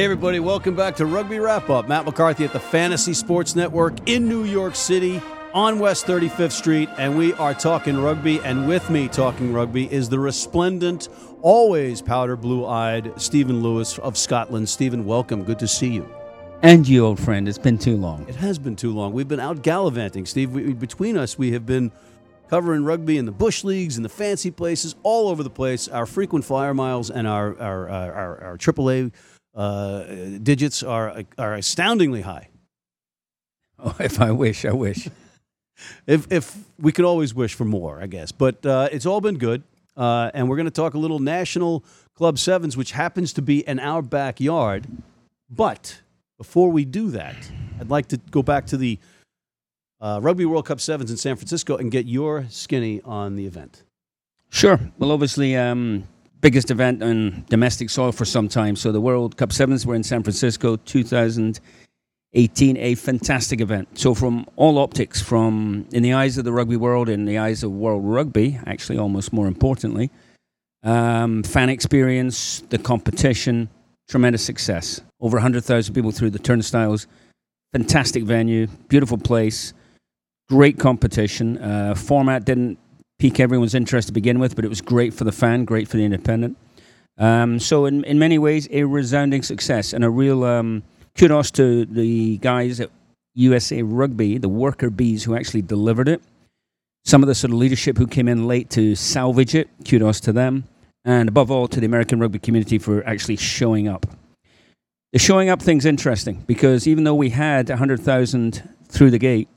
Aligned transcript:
Hey, 0.00 0.04
everybody, 0.04 0.40
welcome 0.40 0.74
back 0.74 0.96
to 0.96 1.04
Rugby 1.04 1.40
Wrap 1.40 1.68
Up. 1.68 1.86
Matt 1.86 2.06
McCarthy 2.06 2.46
at 2.46 2.54
the 2.54 2.58
Fantasy 2.58 3.12
Sports 3.12 3.54
Network 3.54 4.08
in 4.08 4.26
New 4.26 4.44
York 4.44 4.74
City 4.74 5.20
on 5.52 5.78
West 5.78 6.06
35th 6.06 6.52
Street, 6.52 6.88
and 6.96 7.18
we 7.18 7.34
are 7.34 7.52
talking 7.52 8.00
rugby. 8.00 8.40
And 8.40 8.66
with 8.66 8.88
me 8.88 9.08
talking 9.08 9.52
rugby 9.52 9.92
is 9.92 10.08
the 10.08 10.18
resplendent, 10.18 11.10
always 11.42 12.00
powder 12.00 12.34
blue 12.34 12.64
eyed 12.64 13.12
Stephen 13.20 13.62
Lewis 13.62 13.98
of 13.98 14.16
Scotland. 14.16 14.70
Stephen, 14.70 15.04
welcome. 15.04 15.44
Good 15.44 15.58
to 15.58 15.68
see 15.68 15.90
you. 15.90 16.10
And 16.62 16.88
you, 16.88 17.04
old 17.04 17.20
friend. 17.20 17.46
It's 17.46 17.58
been 17.58 17.76
too 17.76 17.98
long. 17.98 18.26
It 18.26 18.36
has 18.36 18.58
been 18.58 18.76
too 18.76 18.94
long. 18.94 19.12
We've 19.12 19.28
been 19.28 19.38
out 19.38 19.60
gallivanting, 19.60 20.24
Steve. 20.24 20.52
We, 20.52 20.72
between 20.72 21.18
us, 21.18 21.36
we 21.36 21.52
have 21.52 21.66
been 21.66 21.92
covering 22.48 22.84
rugby 22.84 23.18
in 23.18 23.26
the 23.26 23.32
bush 23.32 23.64
leagues 23.64 23.96
and 23.96 24.04
the 24.06 24.08
fancy 24.08 24.50
places 24.50 24.94
all 25.02 25.28
over 25.28 25.42
the 25.42 25.50
place. 25.50 25.88
Our 25.88 26.06
frequent 26.06 26.46
flyer 26.46 26.72
miles 26.72 27.10
and 27.10 27.26
our 27.26 27.54
our 27.60 27.90
our, 27.90 28.12
our, 28.14 28.44
our 28.44 28.56
AAA 28.56 29.12
uh, 29.54 30.04
digits 30.42 30.82
are 30.82 31.24
are 31.38 31.54
astoundingly 31.54 32.22
high. 32.22 32.48
Oh, 33.82 33.96
if 33.98 34.20
I 34.20 34.30
wish, 34.30 34.66
I 34.66 34.72
wish. 34.72 35.08
if 36.06 36.30
if 36.30 36.54
we 36.78 36.92
could 36.92 37.06
always 37.06 37.34
wish 37.34 37.54
for 37.54 37.64
more, 37.64 37.98
I 38.02 38.08
guess. 38.08 38.30
But 38.30 38.66
uh, 38.66 38.90
it's 38.92 39.06
all 39.06 39.22
been 39.22 39.38
good, 39.38 39.62
uh, 39.96 40.30
and 40.34 40.50
we're 40.50 40.56
going 40.56 40.66
to 40.66 40.70
talk 40.70 40.92
a 40.92 40.98
little 40.98 41.18
National 41.18 41.82
Club 42.14 42.38
Sevens, 42.38 42.76
which 42.76 42.92
happens 42.92 43.32
to 43.32 43.40
be 43.40 43.66
in 43.66 43.78
our 43.78 44.02
backyard. 44.02 44.86
But 45.48 46.02
before 46.36 46.70
we 46.70 46.84
do 46.84 47.10
that, 47.12 47.36
I'd 47.80 47.88
like 47.88 48.08
to 48.08 48.18
go 48.30 48.42
back 48.42 48.66
to 48.66 48.76
the 48.76 48.98
uh, 50.00 50.20
Rugby 50.22 50.44
World 50.44 50.66
Cup 50.66 50.80
Sevens 50.80 51.10
in 51.10 51.16
San 51.16 51.36
Francisco 51.36 51.76
and 51.76 51.90
get 51.90 52.06
your 52.06 52.46
skinny 52.50 53.00
on 53.02 53.36
the 53.36 53.46
event. 53.46 53.82
Sure. 54.50 54.78
Well, 54.98 55.12
obviously, 55.12 55.56
um, 55.56 56.06
biggest 56.40 56.70
event 56.70 57.02
on 57.02 57.44
domestic 57.48 57.90
soil 57.90 58.12
for 58.12 58.24
some 58.24 58.48
time. 58.48 58.76
So 58.76 58.92
the 58.92 59.00
World 59.00 59.36
Cup 59.36 59.52
Sevens 59.52 59.86
were 59.86 59.94
in 59.94 60.02
San 60.02 60.22
Francisco, 60.22 60.76
2018, 60.76 62.76
a 62.76 62.94
fantastic 62.94 63.60
event. 63.60 63.98
So 63.98 64.14
from 64.14 64.46
all 64.56 64.78
optics, 64.78 65.20
from 65.20 65.86
in 65.92 66.02
the 66.02 66.14
eyes 66.14 66.38
of 66.38 66.44
the 66.44 66.52
rugby 66.52 66.76
world, 66.76 67.08
in 67.08 67.24
the 67.24 67.38
eyes 67.38 67.62
of 67.62 67.72
world 67.72 68.04
rugby, 68.04 68.58
actually 68.66 68.98
almost 68.98 69.32
more 69.32 69.46
importantly, 69.46 70.10
um, 70.82 71.42
fan 71.42 71.68
experience, 71.68 72.60
the 72.70 72.78
competition, 72.78 73.68
tremendous 74.08 74.44
success. 74.44 75.00
Over 75.20 75.36
100,000 75.36 75.94
people 75.94 76.10
through 76.10 76.30
the 76.30 76.38
turnstiles. 76.38 77.06
Fantastic 77.72 78.24
venue, 78.24 78.66
beautiful 78.88 79.18
place, 79.18 79.74
great 80.48 80.78
competition. 80.78 81.58
Uh, 81.58 81.94
format 81.94 82.44
didn't 82.44 82.78
pique 83.20 83.38
everyone's 83.38 83.74
interest 83.74 84.08
to 84.08 84.14
begin 84.14 84.38
with, 84.38 84.56
but 84.56 84.64
it 84.64 84.68
was 84.68 84.80
great 84.80 85.12
for 85.12 85.24
the 85.24 85.32
fan, 85.32 85.64
great 85.64 85.86
for 85.86 85.98
the 85.98 86.04
independent. 86.04 86.56
Um, 87.18 87.60
so, 87.60 87.84
in, 87.84 88.02
in 88.04 88.18
many 88.18 88.38
ways, 88.38 88.66
a 88.70 88.84
resounding 88.84 89.42
success 89.42 89.92
and 89.92 90.02
a 90.02 90.10
real 90.10 90.42
um, 90.42 90.82
kudos 91.16 91.50
to 91.52 91.84
the 91.84 92.38
guys 92.38 92.80
at 92.80 92.90
USA 93.34 93.82
Rugby, 93.82 94.38
the 94.38 94.48
worker 94.48 94.88
bees 94.88 95.22
who 95.22 95.36
actually 95.36 95.62
delivered 95.62 96.08
it. 96.08 96.22
Some 97.04 97.22
of 97.22 97.28
the 97.28 97.34
sort 97.34 97.52
of 97.52 97.58
leadership 97.58 97.98
who 97.98 98.06
came 98.06 98.26
in 98.26 98.48
late 98.48 98.70
to 98.70 98.94
salvage 98.94 99.54
it, 99.54 99.68
kudos 99.88 100.20
to 100.20 100.32
them. 100.32 100.64
And 101.04 101.28
above 101.28 101.50
all, 101.50 101.68
to 101.68 101.78
the 101.78 101.86
American 101.86 102.20
rugby 102.20 102.38
community 102.38 102.78
for 102.78 103.06
actually 103.06 103.36
showing 103.36 103.86
up. 103.86 104.06
The 105.12 105.18
showing 105.18 105.50
up 105.50 105.60
thing's 105.60 105.86
interesting 105.86 106.44
because 106.46 106.86
even 106.86 107.04
though 107.04 107.14
we 107.14 107.30
had 107.30 107.68
100,000 107.68 108.68
through 108.88 109.10
the 109.10 109.18
gate, 109.18 109.48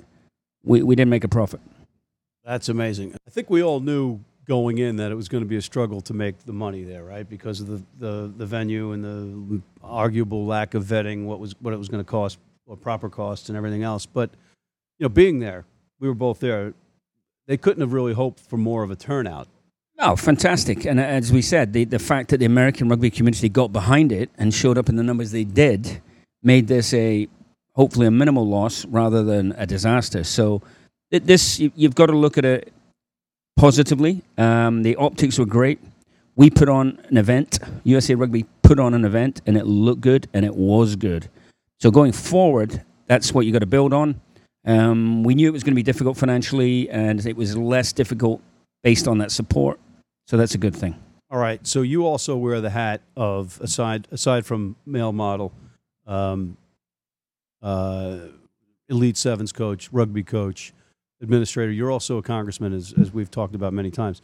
we, 0.64 0.84
we 0.84 0.96
didn't 0.96 1.12
make 1.12 1.24
a 1.24 1.30
profit. 1.30 1.62
That's 2.46 2.70
amazing. 2.70 3.16
I 3.28 3.32
think 3.32 3.50
we 3.50 3.64
all 3.64 3.80
knew 3.80 4.20
going 4.46 4.78
in 4.78 4.98
that 4.98 5.12
it 5.12 5.16
was 5.16 5.30
going 5.30 5.44
to 5.44 5.48
be 5.48 5.56
a 5.56 5.62
struggle 5.62 6.02
to 6.02 6.14
make 6.14 6.40
the 6.40 6.54
money 6.54 6.84
there, 6.84 7.04
right? 7.04 7.28
Because 7.28 7.62
of 7.62 7.68
the, 7.68 7.84
the, 7.98 8.34
the 8.36 8.46
venue 8.46 8.92
and 8.92 9.04
the 9.04 9.62
arguable 9.82 10.46
lack 10.46 10.74
of 10.74 10.84
vetting, 10.84 11.26
what 11.26 11.40
was 11.40 11.56
what 11.62 11.74
it 11.74 11.78
was 11.78 11.88
going 11.88 12.04
to 12.04 12.10
cost, 12.10 12.40
or 12.66 12.76
proper 12.76 13.10
costs 13.10 13.50
and 13.50 13.58
everything 13.58 13.84
else. 13.84 14.06
But 14.06 14.32
you 15.00 15.06
know, 15.06 15.10
being 15.10 15.40
there, 15.40 15.66
we 16.00 16.08
were 16.08 16.14
both 16.14 16.40
there. 16.40 16.74
They 17.48 17.58
couldn't 17.58 17.82
have 17.82 17.94
really 17.94 18.14
hoped 18.14 18.40
for 18.40 18.58
more 18.58 18.84
of 18.84 18.92
a 18.92 18.96
turnout. 18.96 19.48
Oh, 20.00 20.16
fantastic! 20.16 20.86
And 20.86 21.00
uh, 21.00 21.04
as 21.04 21.32
we 21.32 21.42
said, 21.42 21.72
the 21.72 21.86
the 21.86 22.00
fact 22.00 22.30
that 22.30 22.38
the 22.38 22.46
American 22.46 22.90
rugby 22.90 23.10
community 23.10 23.48
got 23.48 23.72
behind 23.72 24.12
it 24.12 24.30
and 24.38 24.54
showed 24.54 24.78
up 24.78 24.90
in 24.90 24.98
the 24.98 25.04
numbers 25.04 25.32
they 25.32 25.44
did 25.46 26.02
made 26.42 26.68
this 26.68 26.94
a 26.94 27.28
hopefully 27.76 28.08
a 28.08 28.12
minimal 28.12 28.48
loss 28.48 28.86
rather 28.86 29.24
than 29.24 29.54
a 29.54 29.66
disaster. 29.66 30.24
So 30.24 30.62
this 31.20 31.60
you've 31.60 31.96
got 31.96 32.08
to 32.08 32.18
look 32.18 32.38
at 32.38 32.46
it 32.46 32.74
positively. 33.56 34.24
Um, 34.38 34.84
the 34.84 34.96
optics 34.96 35.38
were 35.38 35.46
great. 35.46 35.80
We 36.36 36.50
put 36.50 36.70
on 36.70 37.00
an 37.10 37.18
event. 37.18 37.60
USA 37.84 38.16
Rugby 38.16 38.46
put 38.64 38.80
on 38.80 38.94
an 38.94 39.06
event, 39.06 39.42
and 39.46 39.56
it 39.56 39.66
looked 39.66 40.02
good, 40.02 40.28
and 40.34 40.44
it 40.44 40.56
was 40.56 40.96
good. 40.96 41.30
So 41.80 41.92
going 41.92 42.12
forward, 42.12 42.84
that's 43.08 43.34
what 43.34 43.46
you 43.46 43.52
got 43.52 43.60
to 43.60 43.68
build 43.68 43.94
on. 43.94 44.20
Um, 44.66 45.24
we 45.24 45.36
knew 45.36 45.48
it 45.48 45.52
was 45.52 45.64
going 45.64 45.74
to 45.74 45.76
be 45.76 45.84
difficult 45.84 46.18
financially, 46.18 46.90
and 46.90 47.24
it 47.26 47.36
was 47.36 47.56
less 47.56 47.94
difficult 47.94 48.42
based 48.82 49.08
on 49.08 49.20
that 49.20 49.32
support. 49.32 49.80
So 50.28 50.38
that's 50.38 50.56
a 50.56 50.58
good 50.58 50.76
thing. 50.76 50.96
All 51.30 51.40
right. 51.40 51.66
So 51.68 51.82
you 51.82 52.06
also 52.06 52.36
wear 52.36 52.62
the 52.62 52.70
hat 52.70 53.02
of 53.16 53.60
aside 53.62 54.08
aside 54.12 54.46
from 54.46 54.76
male 54.86 55.12
model, 55.12 55.52
um, 56.08 56.58
uh, 57.62 58.18
elite 58.90 59.18
sevens 59.18 59.52
coach, 59.52 59.90
rugby 59.92 60.24
coach 60.24 60.74
administrator, 61.24 61.72
you're 61.72 61.92
also 61.92 62.18
a 62.18 62.22
congressman, 62.22 62.74
as, 62.74 62.94
as 63.00 63.12
we've 63.12 63.32
talked 63.32 63.56
about 63.56 63.74
many 63.74 63.90
times. 63.90 64.22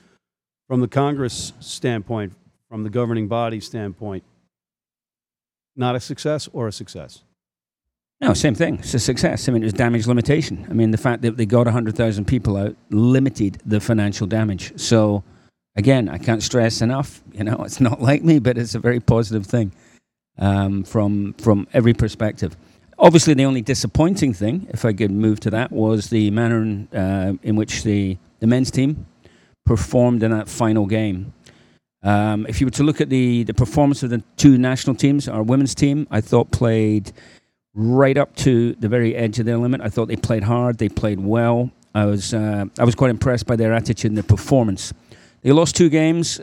From 0.67 0.81
the 0.81 0.87
Congress 0.87 1.53
standpoint, 1.59 2.33
from 2.69 2.83
the 2.83 2.89
governing 2.89 3.27
body 3.27 3.59
standpoint, 3.59 4.23
not 5.75 5.95
a 5.95 5.99
success 5.99 6.47
or 6.53 6.67
a 6.67 6.71
success? 6.71 7.23
No, 8.21 8.33
same 8.33 8.53
thing. 8.53 8.79
It's 8.79 8.93
a 8.93 8.99
success. 8.99 9.47
I 9.47 9.53
mean, 9.53 9.63
it 9.63 9.65
was 9.65 9.73
damage 9.73 10.05
limitation. 10.05 10.67
I 10.69 10.73
mean, 10.73 10.91
the 10.91 10.97
fact 10.97 11.21
that 11.21 11.37
they 11.37 11.45
got 11.45 11.65
100,000 11.65 12.25
people 12.25 12.57
out 12.57 12.75
limited 12.89 13.61
the 13.65 13.79
financial 13.79 14.27
damage. 14.27 14.77
So, 14.77 15.23
again, 15.77 16.09
I 16.09 16.17
can't 16.17 16.43
stress 16.43 16.81
enough, 16.81 17.23
you 17.31 17.45
know, 17.45 17.63
it's 17.63 17.79
not 17.79 18.01
like 18.01 18.23
me, 18.23 18.39
but 18.39 18.57
it's 18.57 18.75
a 18.75 18.79
very 18.79 18.99
positive 18.99 19.45
thing 19.45 19.71
um, 20.37 20.83
from, 20.83 21.33
from 21.35 21.65
every 21.73 21.93
perspective. 21.93 22.57
Obviously, 23.01 23.33
the 23.33 23.45
only 23.45 23.61
disappointing 23.61 24.33
thing, 24.33 24.67
if 24.71 24.83
I 24.83 24.91
could 24.91 25.11
move 25.11 25.39
to 25.41 25.49
that, 25.51 25.71
was 25.71 26.09
the 26.09 26.31
manner 26.31 26.61
in, 26.61 26.87
uh, 26.89 27.33
in 27.43 27.55
which 27.55 27.83
the, 27.83 28.17
the 28.39 28.47
men's 28.47 28.69
team 28.69 29.05
performed 29.65 30.21
in 30.21 30.31
that 30.31 30.49
final 30.49 30.85
game. 30.85 31.33
Um, 32.03 32.45
if 32.49 32.59
you 32.59 32.67
were 32.67 32.71
to 32.71 32.83
look 32.83 32.99
at 32.99 33.09
the, 33.09 33.43
the 33.43 33.53
performance 33.53 34.03
of 34.03 34.09
the 34.09 34.21
two 34.35 34.57
national 34.57 34.97
teams, 34.97 35.29
our 35.29 35.43
women's 35.43 35.73
team, 35.73 36.07
I 36.11 36.19
thought 36.19 36.51
played 36.51 37.13
right 37.73 38.17
up 38.17 38.35
to 38.37 38.73
the 38.75 38.89
very 38.89 39.15
edge 39.15 39.39
of 39.39 39.45
their 39.45 39.57
limit. 39.57 39.79
I 39.79 39.87
thought 39.87 40.09
they 40.09 40.17
played 40.17 40.43
hard, 40.43 40.77
they 40.77 40.89
played 40.89 41.21
well. 41.21 41.71
I 41.95 42.05
was 42.05 42.33
uh, 42.33 42.65
I 42.77 42.83
was 42.83 42.95
quite 42.95 43.09
impressed 43.09 43.47
by 43.47 43.55
their 43.55 43.73
attitude 43.73 44.11
and 44.11 44.17
their 44.17 44.23
performance. 44.23 44.93
They 45.41 45.51
lost 45.51 45.75
two 45.75 45.89
games. 45.89 46.39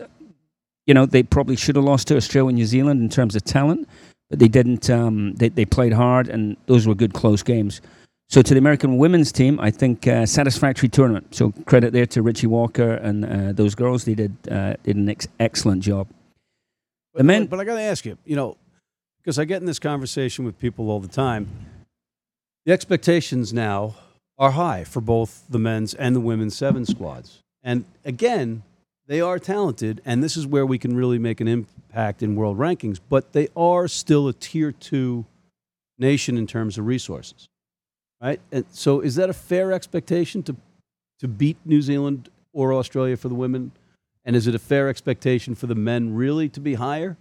You 0.87 0.95
know, 0.95 1.07
they 1.07 1.23
probably 1.23 1.57
should 1.57 1.77
have 1.77 1.85
lost 1.85 2.09
to 2.09 2.17
Australia 2.17 2.49
and 2.49 2.57
New 2.57 2.67
Zealand 2.67 3.01
in 3.01 3.09
terms 3.09 3.37
of 3.37 3.45
talent 3.45 3.89
but 4.31 4.39
they 4.39 4.49
didn't. 4.49 4.91
Um, 4.91 5.35
they 5.35 5.49
they 5.49 5.65
played 5.65 5.93
hard, 5.93 6.29
and 6.29 6.57
those 6.67 6.87
were 6.87 6.95
good 6.95 7.15
close 7.15 7.43
games. 7.43 7.81
So 8.29 8.43
to 8.43 8.55
the 8.55 8.59
American 8.59 8.99
women's 8.99 9.31
team, 9.31 9.61
I 9.61 9.71
think 9.71 10.07
uh, 10.07 10.27
satisfactory 10.27 10.89
tournament. 10.89 11.35
So 11.35 11.53
credit 11.65 11.93
there 11.93 12.07
to 12.07 12.23
Richie 12.23 12.49
Walker 12.49 12.95
and 12.95 13.25
uh, 13.25 13.53
those 13.53 13.75
girls. 13.75 14.05
They 14.05 14.15
did 14.15 14.37
uh, 14.51 14.75
did 14.83 14.97
an 14.97 15.09
ex- 15.09 15.29
excellent 15.39 15.83
job. 15.83 16.09
The 17.15 17.23
men, 17.23 17.45
but, 17.45 17.51
but 17.51 17.61
I 17.61 17.65
got 17.65 17.77
to 17.77 17.83
ask 17.83 18.05
you, 18.05 18.19
you 18.25 18.37
know, 18.37 18.57
because 19.23 19.39
I 19.39 19.45
get 19.45 19.61
in 19.61 19.67
this 19.67 19.79
conversation 19.79 20.45
with 20.45 20.59
people 20.59 20.91
all 20.91 21.01
the 21.01 21.09
time. 21.09 21.49
The 22.67 22.73
expectations 22.73 23.53
now 23.53 23.95
are 24.39 24.51
high 24.51 24.83
for 24.83 25.01
both 25.01 25.45
the 25.49 25.59
men's 25.59 25.95
and 25.95 26.17
the 26.17 26.21
women's 26.21 26.57
seven 26.57 26.85
squads, 26.85 27.43
and 27.63 27.85
again, 28.05 28.65
they 29.07 29.21
are 29.21 29.39
talented, 29.39 30.03
and 30.05 30.23
this 30.23 30.37
is 30.37 30.47
where 30.47 30.67
we 30.67 30.79
can 30.79 30.97
really 30.97 31.19
make 31.19 31.41
an 31.41 31.49
impact 31.49 32.23
in 32.23 32.35
world 32.35 32.59
rankings, 32.59 32.99
but 33.09 33.33
they 33.33 33.49
are 33.57 33.87
still 33.89 34.29
a 34.29 34.33
tier 34.33 34.73
two 34.73 35.25
nation 35.99 36.37
in 36.37 36.47
terms 36.47 36.77
of 36.79 36.87
resources. 36.87 37.49
Right? 38.21 38.41
And 38.51 38.65
so 38.71 39.01
is 39.01 39.15
that 39.17 39.31
a 39.31 39.35
fair 39.35 39.73
expectation 39.73 40.43
to 40.45 40.57
to 41.21 41.29
beat 41.29 41.57
New 41.65 41.81
Zealand 41.81 42.29
or 42.53 42.75
Australia 42.75 43.17
for 43.17 43.29
the 43.29 43.35
women? 43.35 43.73
And 44.25 44.35
is 44.35 44.47
it 44.47 44.55
a 44.55 44.59
fair 44.59 44.89
expectation 44.89 45.55
for 45.55 45.67
the 45.67 45.75
men 45.75 46.15
really 46.15 46.49
to 46.51 46.61
be 46.61 46.75
higher? 46.75 47.17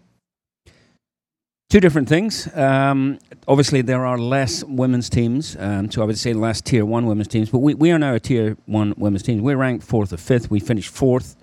Two 1.69 1.79
different 1.79 2.09
things. 2.09 2.47
Um, 2.55 3.19
obviously, 3.47 3.81
there 3.81 4.05
are 4.05 4.17
less 4.17 4.63
women's 4.63 5.09
teams, 5.09 5.55
um, 5.59 5.89
so 5.91 6.01
I 6.01 6.05
would 6.05 6.17
say 6.17 6.33
less 6.33 6.61
tier 6.61 6.85
one 6.85 7.05
women's 7.05 7.27
teams, 7.27 7.49
but 7.49 7.59
we, 7.59 7.73
we 7.73 7.91
are 7.91 7.99
now 7.99 8.13
a 8.13 8.19
tier 8.19 8.57
one 8.65 8.93
women's 8.97 9.23
team. 9.23 9.41
We're 9.41 9.57
ranked 9.57 9.85
fourth 9.85 10.13
or 10.13 10.17
fifth. 10.17 10.49
We 10.49 10.59
finished 10.59 10.89
fourth 10.89 11.35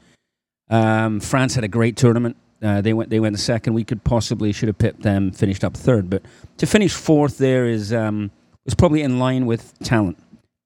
um, 0.71 1.21
France 1.21 1.55
had 1.55 1.65
a 1.65 1.69
great 1.69 1.97
tournament. 1.97 2.37
Uh, 2.63 2.81
they 2.81 2.93
went 2.93 3.11
they 3.11 3.21
went 3.21 3.39
second. 3.39 3.75
We 3.75 3.85
could 3.85 4.05
possibly 4.05 4.53
should 4.53 4.69
have 4.69 4.79
picked 4.79 5.03
them, 5.03 5.33
finished 5.33 5.65
up 5.65 5.77
third. 5.77 6.09
But 6.09 6.23
to 6.59 6.67
finish 6.67 6.93
fourth 6.93 7.39
there 7.39 7.67
is 7.67 7.93
um, 7.93 8.31
probably 8.79 9.03
in 9.03 9.19
line 9.19 9.47
with 9.47 9.77
talent 9.81 10.19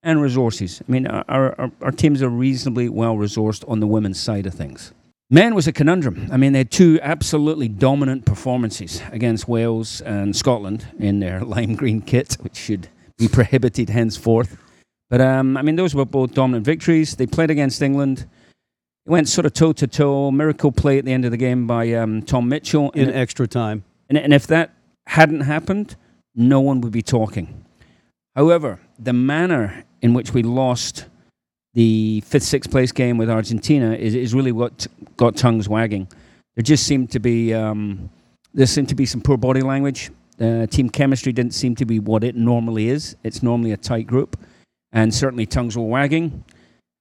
and 0.03 0.23
resources. 0.23 0.81
I 0.87 0.93
mean, 0.93 1.07
our, 1.07 1.25
our, 1.59 1.71
our 1.83 1.91
teams 1.91 2.23
are 2.23 2.29
reasonably 2.29 2.89
well 2.89 3.17
resourced 3.17 3.69
on 3.69 3.81
the 3.81 3.87
women's 3.87 4.21
side 4.21 4.47
of 4.47 4.55
things. 4.55 4.93
Men 5.29 5.57
was 5.57 5.67
a 5.67 5.73
conundrum. 5.73 6.29
I 6.31 6.37
mean, 6.37 6.53
they 6.53 6.61
had 6.61 6.71
two 6.71 7.01
absolutely 7.03 7.67
dominant 7.67 8.25
performances 8.25 9.03
against 9.11 9.49
Wales 9.49 10.01
and 10.03 10.37
Scotland 10.37 10.87
in 11.01 11.19
their 11.19 11.41
lime 11.45 11.75
green 11.75 12.01
kit, 12.01 12.37
which 12.41 12.57
should 12.57 12.89
be 13.19 13.27
prohibited 13.33 13.91
henceforth. 13.91 14.57
But 15.11 15.21
um, 15.21 15.57
I 15.57 15.63
mean, 15.63 15.75
those 15.75 15.95
were 15.95 16.05
both 16.05 16.35
dominant 16.35 16.65
victories. 16.65 17.17
They 17.17 17.27
played 17.27 17.51
against 17.51 17.83
England. 17.83 18.27
It 19.07 19.11
went 19.11 19.29
sort 19.29 19.47
of 19.47 19.53
toe 19.53 19.73
to 19.75 19.87
toe. 19.87 20.33
Miracle 20.33 20.73
play 20.73 20.99
at 20.99 21.05
the 21.05 21.13
end 21.13 21.25
of 21.25 21.31
the 21.31 21.37
game 21.37 21.69
by 21.69 21.93
um, 21.93 22.23
Tom 22.23 22.49
Mitchell 22.49 22.91
in 22.91 23.09
and 23.09 23.17
extra 23.17 23.47
time. 23.47 23.85
And, 24.09 24.19
and 24.19 24.35
if 24.35 24.49
that 24.49 24.75
hadn't 25.07 25.43
happened, 25.43 25.95
no 26.35 26.61
one 26.61 26.81
would 26.81 26.93
be 26.93 27.03
talking. 27.03 27.65
However, 28.35 28.81
the 28.99 29.13
manner 29.13 29.85
in 30.03 30.13
which 30.13 30.35
we 30.35 30.43
lost 30.43 31.07
the 31.75 32.21
fifth, 32.27 32.43
sixth 32.43 32.69
place 32.69 32.91
game 32.91 33.17
with 33.17 33.31
Argentina 33.31 33.93
is, 33.95 34.17
is 34.17 34.35
really 34.35 34.51
what 34.51 34.89
got 35.17 35.37
tongues 35.37 35.69
wagging. 35.69 36.09
There 36.57 36.65
just 36.65 36.85
seemed 36.85 37.13
to 37.13 37.21
be 37.21 37.55
um, 37.55 38.11
there 38.55 38.67
seemed 38.67 38.89
to 38.89 38.97
be 38.97 39.07
some 39.07 39.21
poor 39.21 39.37
body 39.37 39.61
language. 39.61 40.11
Uh, 40.41 40.67
team 40.67 40.91
chemistry 40.91 41.33
didn't 41.33 41.55
seem 41.55 41.77
to 41.77 41.85
be 41.85 42.01
what 42.01 42.25
it 42.25 42.35
normally 42.35 42.89
is. 42.89 43.15
It's 43.23 43.43
normally 43.43 43.71
a 43.71 43.77
tight 43.77 44.09
group, 44.09 44.37
and 44.93 45.15
certainly 45.15 45.47
tongues 45.47 45.77
were 45.77 45.85
wagging. 45.85 46.45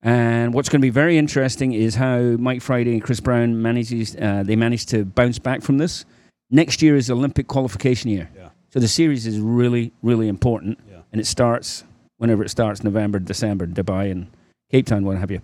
And 0.06 0.54
what's 0.54 0.70
going 0.70 0.80
to 0.82 0.86
be 0.86 0.92
very 0.92 1.18
interesting 1.18 1.74
is 1.74 1.96
how 1.96 2.20
Mike 2.20 2.62
Friday 2.62 2.94
and 2.94 3.04
Chris 3.04 3.20
Brown 3.20 3.60
manages. 3.60 4.16
Uh, 4.16 4.44
they 4.46 4.56
managed 4.56 4.90
to 4.90 5.04
bounce 5.04 5.40
back 5.40 5.64
from 5.64 5.80
this. 5.80 6.06
Next 6.52 6.84
year 6.84 6.96
is 6.96 7.10
Olympic 7.10 7.48
qualification 7.48 8.12
year, 8.12 8.30
yeah. 8.38 8.50
so 8.70 8.80
the 8.80 8.88
series 8.88 9.26
is 9.26 9.40
really, 9.40 9.92
really 10.04 10.28
important, 10.28 10.78
yeah. 10.88 11.00
and 11.12 11.20
it 11.20 11.26
starts 11.26 11.84
whenever 12.18 12.44
it 12.44 12.50
starts, 12.50 12.84
November, 12.84 13.18
December, 13.18 13.66
Dubai, 13.66 14.12
and 14.12 14.28
Cape 14.72 14.86
Town, 14.86 15.06
what 15.06 15.18
have 15.18 15.32
you. 15.32 15.42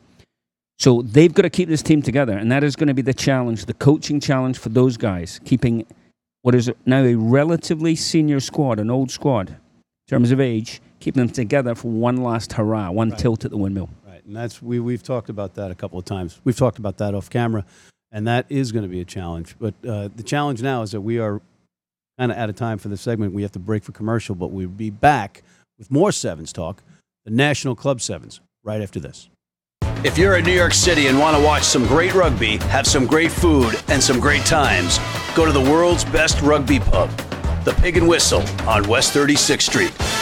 So 0.78 1.02
they've 1.02 1.34
got 1.34 1.42
to 1.42 1.50
keep 1.50 1.68
this 1.68 1.82
team 1.82 2.04
together, 2.04 2.38
and 2.38 2.52
that 2.52 2.64
is 2.64 2.76
going 2.76 2.88
to 2.88 2.94
be 2.94 3.02
the 3.02 3.16
challenge, 3.16 3.66
the 3.66 3.74
coaching 3.74 4.20
challenge 4.20 4.60
for 4.60 4.70
those 4.70 4.96
guys, 4.96 5.40
keeping 5.44 5.88
what 6.44 6.54
is 6.54 6.72
now 6.86 7.04
a 7.04 7.16
relatively 7.16 7.96
senior 7.96 8.40
squad, 8.40 8.80
an 8.80 8.92
old 8.92 9.10
squad 9.10 9.50
in 9.50 9.58
terms 10.08 10.32
of 10.32 10.40
age, 10.40 10.82
keeping 11.00 11.20
them 11.20 11.34
together 11.34 11.74
for 11.74 11.90
one 11.90 12.18
last 12.18 12.54
hurrah, 12.54 12.92
one 12.92 13.10
right. 13.10 13.20
tilt 13.20 13.44
at 13.44 13.50
the 13.50 13.58
windmill. 13.58 13.90
And 14.32 14.38
that's 14.38 14.62
we 14.62 14.80
we've 14.80 15.04
talked 15.04 15.28
about 15.28 15.56
that 15.56 15.72
a 15.72 15.76
couple 15.76 16.00
of 16.00 16.06
times. 16.06 16.40
We've 16.46 16.56
talked 16.56 16.80
about 16.80 17.00
that 17.00 17.14
off 17.14 17.30
camera, 17.30 17.66
and 18.14 18.26
that 18.28 18.46
is 18.48 18.72
going 18.72 18.84
to 18.84 18.88
be 18.88 19.02
a 19.02 19.06
challenge. 19.06 19.58
But 19.60 19.74
uh, 19.86 20.08
the 20.16 20.24
challenge 20.24 20.62
now 20.62 20.84
is 20.84 20.92
that 20.92 21.02
we 21.02 21.20
are 21.20 21.42
kind 22.18 22.32
of 22.32 22.38
out 22.38 22.48
of 22.50 22.56
time 22.56 22.78
for 22.78 22.88
this 22.88 23.02
segment. 23.02 23.34
We 23.34 23.42
have 23.42 23.52
to 23.52 23.60
break 23.60 23.84
for 23.84 23.92
commercial, 23.92 24.34
but 24.34 24.48
we'll 24.48 24.70
be 24.70 24.90
back 24.90 25.44
with 25.78 25.92
more 25.92 26.14
sevens 26.14 26.54
talk, 26.54 26.82
the 27.26 27.32
National 27.32 27.76
Club 27.76 28.00
Sevens 28.00 28.40
right 28.64 28.82
after 28.82 29.02
this. 29.02 29.30
If 30.06 30.18
you're 30.18 30.38
in 30.38 30.46
New 30.46 30.56
York 30.56 30.74
City 30.74 31.08
and 31.08 31.20
want 31.20 31.36
to 31.36 31.44
watch 31.44 31.64
some 31.64 31.86
great 31.86 32.14
rugby, 32.14 32.56
have 32.70 32.88
some 32.88 33.06
great 33.06 33.34
food, 33.34 33.76
and 33.90 34.02
some 34.02 34.22
great 34.22 34.46
times, 34.46 34.98
go 35.36 35.46
to 35.46 35.52
the 35.52 35.60
world's 35.60 36.06
best 36.06 36.42
rugby 36.42 36.80
pub, 36.80 37.10
the 37.66 37.74
Pig 37.82 37.98
and 37.98 38.08
Whistle 38.08 38.44
on 38.66 38.88
West 38.88 39.14
36th 39.14 39.64
Street. 39.64 40.21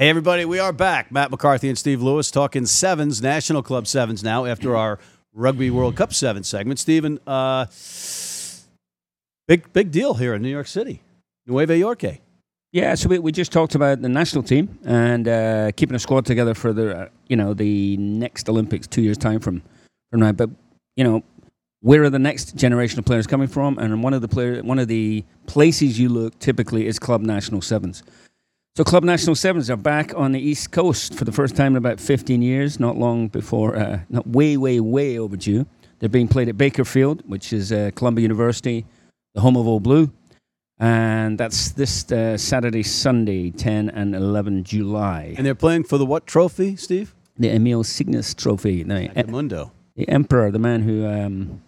Hey, 0.00 0.08
everybody, 0.08 0.46
we 0.46 0.58
are 0.58 0.72
back. 0.72 1.12
Matt 1.12 1.30
McCarthy 1.30 1.68
and 1.68 1.76
Steve 1.76 2.00
Lewis 2.00 2.30
talking 2.30 2.64
sevens, 2.64 3.20
National 3.20 3.62
Club 3.62 3.86
Sevens 3.86 4.24
now 4.24 4.46
after 4.46 4.74
our 4.74 4.98
Rugby 5.34 5.68
World 5.68 5.94
Cup 5.94 6.14
Seven 6.14 6.42
segment. 6.42 6.78
Stephen, 6.78 7.20
uh, 7.26 7.66
big, 9.46 9.70
big 9.74 9.90
deal 9.90 10.14
here 10.14 10.32
in 10.32 10.40
New 10.40 10.48
York 10.48 10.68
City. 10.68 11.02
Nueva 11.46 11.76
York. 11.76 12.02
Yeah, 12.72 12.94
so 12.94 13.10
we, 13.10 13.18
we 13.18 13.30
just 13.30 13.52
talked 13.52 13.74
about 13.74 14.00
the 14.00 14.08
national 14.08 14.42
team 14.42 14.78
and 14.86 15.28
uh, 15.28 15.72
keeping 15.72 15.94
a 15.94 15.98
squad 15.98 16.24
together 16.24 16.54
for 16.54 16.72
the 16.72 16.96
uh, 16.96 17.08
you 17.26 17.36
know 17.36 17.52
the 17.52 17.98
next 17.98 18.48
Olympics 18.48 18.86
two 18.86 19.02
years 19.02 19.18
time 19.18 19.38
from 19.38 19.60
from 20.10 20.20
now. 20.20 20.32
But 20.32 20.48
you 20.96 21.04
know 21.04 21.22
where 21.82 22.04
are 22.04 22.10
the 22.10 22.18
next 22.18 22.56
generation 22.56 22.98
of 22.98 23.04
players 23.04 23.26
coming 23.26 23.48
from? 23.48 23.76
And 23.76 24.02
one 24.02 24.14
of 24.14 24.22
the 24.22 24.28
player 24.28 24.62
one 24.62 24.78
of 24.78 24.88
the 24.88 25.26
places 25.46 26.00
you 26.00 26.08
look 26.08 26.38
typically 26.38 26.86
is 26.86 26.98
club 26.98 27.20
national 27.20 27.60
sevens. 27.60 28.02
So 28.76 28.84
club 28.84 29.04
national 29.04 29.34
sevens 29.34 29.68
are 29.68 29.76
back 29.76 30.14
on 30.16 30.32
the 30.32 30.40
east 30.40 30.70
coast 30.70 31.14
for 31.14 31.24
the 31.24 31.32
first 31.32 31.56
time 31.56 31.72
in 31.72 31.76
about 31.76 32.00
15 32.00 32.40
years. 32.40 32.80
Not 32.80 32.96
long 32.96 33.28
before, 33.28 33.76
uh, 33.76 34.00
not 34.08 34.26
way 34.26 34.56
way 34.56 34.80
way 34.80 35.18
overdue. 35.18 35.66
They're 35.98 36.08
being 36.08 36.28
played 36.28 36.48
at 36.48 36.56
Baker 36.56 36.84
Field, 36.84 37.22
which 37.28 37.52
is 37.52 37.72
uh, 37.72 37.90
Columbia 37.94 38.22
University, 38.22 38.86
the 39.34 39.40
home 39.40 39.56
of 39.56 39.66
Old 39.66 39.82
Blue 39.82 40.10
and 40.80 41.36
that's 41.36 41.72
this 41.72 42.10
uh, 42.10 42.38
Saturday, 42.38 42.82
Sunday, 42.82 43.50
10 43.50 43.90
and 43.90 44.14
11 44.14 44.64
July. 44.64 45.34
And 45.36 45.46
they're 45.46 45.54
playing 45.54 45.84
for 45.84 45.98
the 45.98 46.06
what 46.06 46.26
trophy, 46.26 46.74
Steve? 46.76 47.14
The 47.38 47.50
Emil 47.50 47.84
Signes 47.84 48.34
Trophy. 48.34 48.82
No, 48.84 49.06
Mundo. 49.28 49.72
The 49.96 50.08
Emperor, 50.08 50.50
the 50.50 50.58
man 50.58 50.80
who 50.82 51.06
um, 51.06 51.62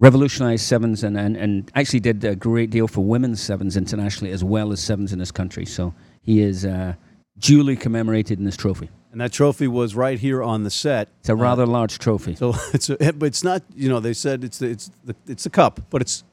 revolutionized 0.00 0.64
sevens 0.64 1.04
and, 1.04 1.16
and, 1.16 1.36
and 1.36 1.70
actually 1.74 2.00
did 2.00 2.24
a 2.24 2.34
great 2.34 2.70
deal 2.70 2.88
for 2.88 3.04
women's 3.04 3.40
sevens 3.40 3.76
internationally 3.76 4.32
as 4.32 4.42
well 4.42 4.72
as 4.72 4.80
sevens 4.80 5.12
in 5.12 5.18
this 5.18 5.30
country. 5.30 5.64
So 5.64 5.94
he 6.22 6.40
is 6.40 6.64
uh, 6.64 6.94
duly 7.38 7.76
commemorated 7.76 8.38
in 8.38 8.44
this 8.44 8.56
trophy. 8.56 8.90
And 9.12 9.20
that 9.20 9.32
trophy 9.32 9.68
was 9.68 9.94
right 9.94 10.18
here 10.18 10.42
on 10.42 10.64
the 10.64 10.70
set. 10.70 11.08
It's 11.20 11.28
a 11.28 11.36
rather 11.36 11.62
uh, 11.62 11.66
large 11.66 11.98
trophy. 11.98 12.34
So 12.34 12.54
it's 12.74 12.90
a, 12.90 12.96
but 13.12 13.26
it's 13.26 13.44
not. 13.44 13.62
You 13.74 13.88
know, 13.88 14.00
they 14.00 14.12
said 14.12 14.42
it's 14.42 14.58
the, 14.58 14.66
it's 14.66 14.90
the, 15.04 15.14
it's 15.28 15.46
a 15.46 15.50
cup, 15.50 15.80
but 15.88 16.02
it's 16.02 16.24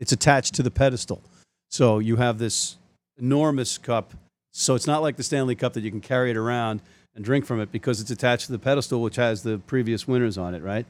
it's 0.00 0.12
attached 0.12 0.54
to 0.56 0.62
the 0.62 0.70
pedestal. 0.70 1.22
So 1.70 1.98
you 1.98 2.16
have 2.16 2.38
this 2.38 2.76
enormous 3.18 3.78
cup. 3.78 4.12
So 4.52 4.74
it's 4.74 4.86
not 4.86 5.00
like 5.00 5.16
the 5.16 5.22
Stanley 5.22 5.54
Cup 5.54 5.72
that 5.74 5.82
you 5.82 5.90
can 5.90 6.00
carry 6.00 6.30
it 6.30 6.36
around 6.36 6.82
and 7.14 7.24
drink 7.24 7.46
from 7.46 7.60
it 7.60 7.72
because 7.72 8.00
it's 8.00 8.10
attached 8.10 8.46
to 8.46 8.52
the 8.52 8.58
pedestal, 8.58 9.00
which 9.00 9.16
has 9.16 9.42
the 9.42 9.58
previous 9.58 10.06
winners 10.06 10.36
on 10.36 10.54
it, 10.54 10.62
right? 10.62 10.84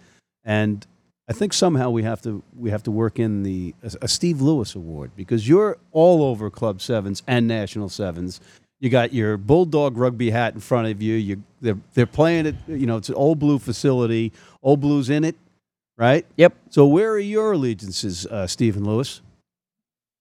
And 0.45 0.85
I 1.31 1.33
think 1.33 1.53
somehow 1.53 1.91
we 1.91 2.03
have 2.03 2.21
to 2.23 2.43
we 2.59 2.71
have 2.71 2.83
to 2.83 2.91
work 2.91 3.21
in 3.21 3.45
the 3.45 3.73
a, 3.85 3.93
a 4.03 4.09
Steve 4.09 4.41
Lewis 4.41 4.75
Award 4.75 5.13
because 5.15 5.49
you're 5.49 5.79
all 5.93 6.25
over 6.25 6.51
Club 6.51 6.83
Sevens 6.83 7.23
and 7.29 7.47
National 7.47 7.89
Sevens. 7.89 8.41
You 8.81 8.91
got 8.91 9.15
your 9.15 9.37
Bulldog 9.37 9.97
rugby 9.97 10.31
hat 10.31 10.55
in 10.55 10.61
front 10.61 10.89
of 10.89 11.01
you. 11.01 11.15
You 11.15 11.45
they're 11.61 11.79
they're 11.95 12.07
playing 12.07 12.47
it. 12.47 12.57
You 12.67 12.87
know, 12.87 12.97
it's 12.97 13.09
an 13.09 13.15
Old 13.15 13.39
Blue 13.39 13.61
facility. 13.61 14.33
Old 14.61 14.81
Blue's 14.81 15.09
in 15.09 15.23
it, 15.23 15.37
right? 15.97 16.27
Yep. 16.37 16.53
So 16.71 16.85
where 16.85 17.13
are 17.13 17.19
your 17.21 17.53
allegiances, 17.53 18.27
uh, 18.27 18.49
Stephen 18.49 18.83
Lewis? 18.85 19.23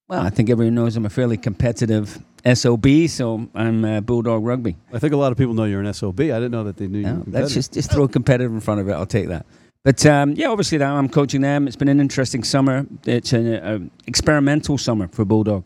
Well, 0.07 0.21
I 0.21 0.29
think 0.29 0.51
everyone 0.51 0.75
knows 0.75 0.95
I'm 0.95 1.07
a 1.07 1.09
fairly 1.09 1.37
competitive 1.37 2.19
SOB, 2.45 2.85
so 3.07 3.49
I'm 3.55 3.83
uh, 3.83 4.01
Bulldog 4.01 4.43
Rugby. 4.43 4.75
I 4.93 4.99
think 4.99 5.13
a 5.13 5.17
lot 5.17 5.31
of 5.31 5.39
people 5.39 5.55
know 5.55 5.65
you're 5.65 5.81
an 5.81 5.91
SOB. 5.91 6.19
I 6.19 6.25
didn't 6.25 6.51
know 6.51 6.65
that 6.65 6.77
they 6.77 6.87
knew 6.87 7.01
no, 7.01 7.09
you. 7.09 7.23
Let's 7.25 7.55
just 7.55 7.73
just 7.73 7.91
throw 7.91 8.07
competitive 8.07 8.51
in 8.51 8.59
front 8.59 8.79
of 8.79 8.87
it. 8.89 8.91
I'll 8.91 9.07
take 9.07 9.29
that. 9.29 9.47
But 9.83 10.05
um, 10.05 10.33
yeah, 10.33 10.49
obviously 10.49 10.77
now 10.77 10.97
I'm 10.97 11.09
coaching 11.09 11.41
them. 11.41 11.67
It's 11.67 11.75
been 11.75 11.87
an 11.87 11.99
interesting 11.99 12.43
summer. 12.43 12.85
It's 13.05 13.33
an 13.33 13.91
experimental 14.07 14.77
summer 14.77 15.07
for 15.07 15.25
Bulldog. 15.25 15.63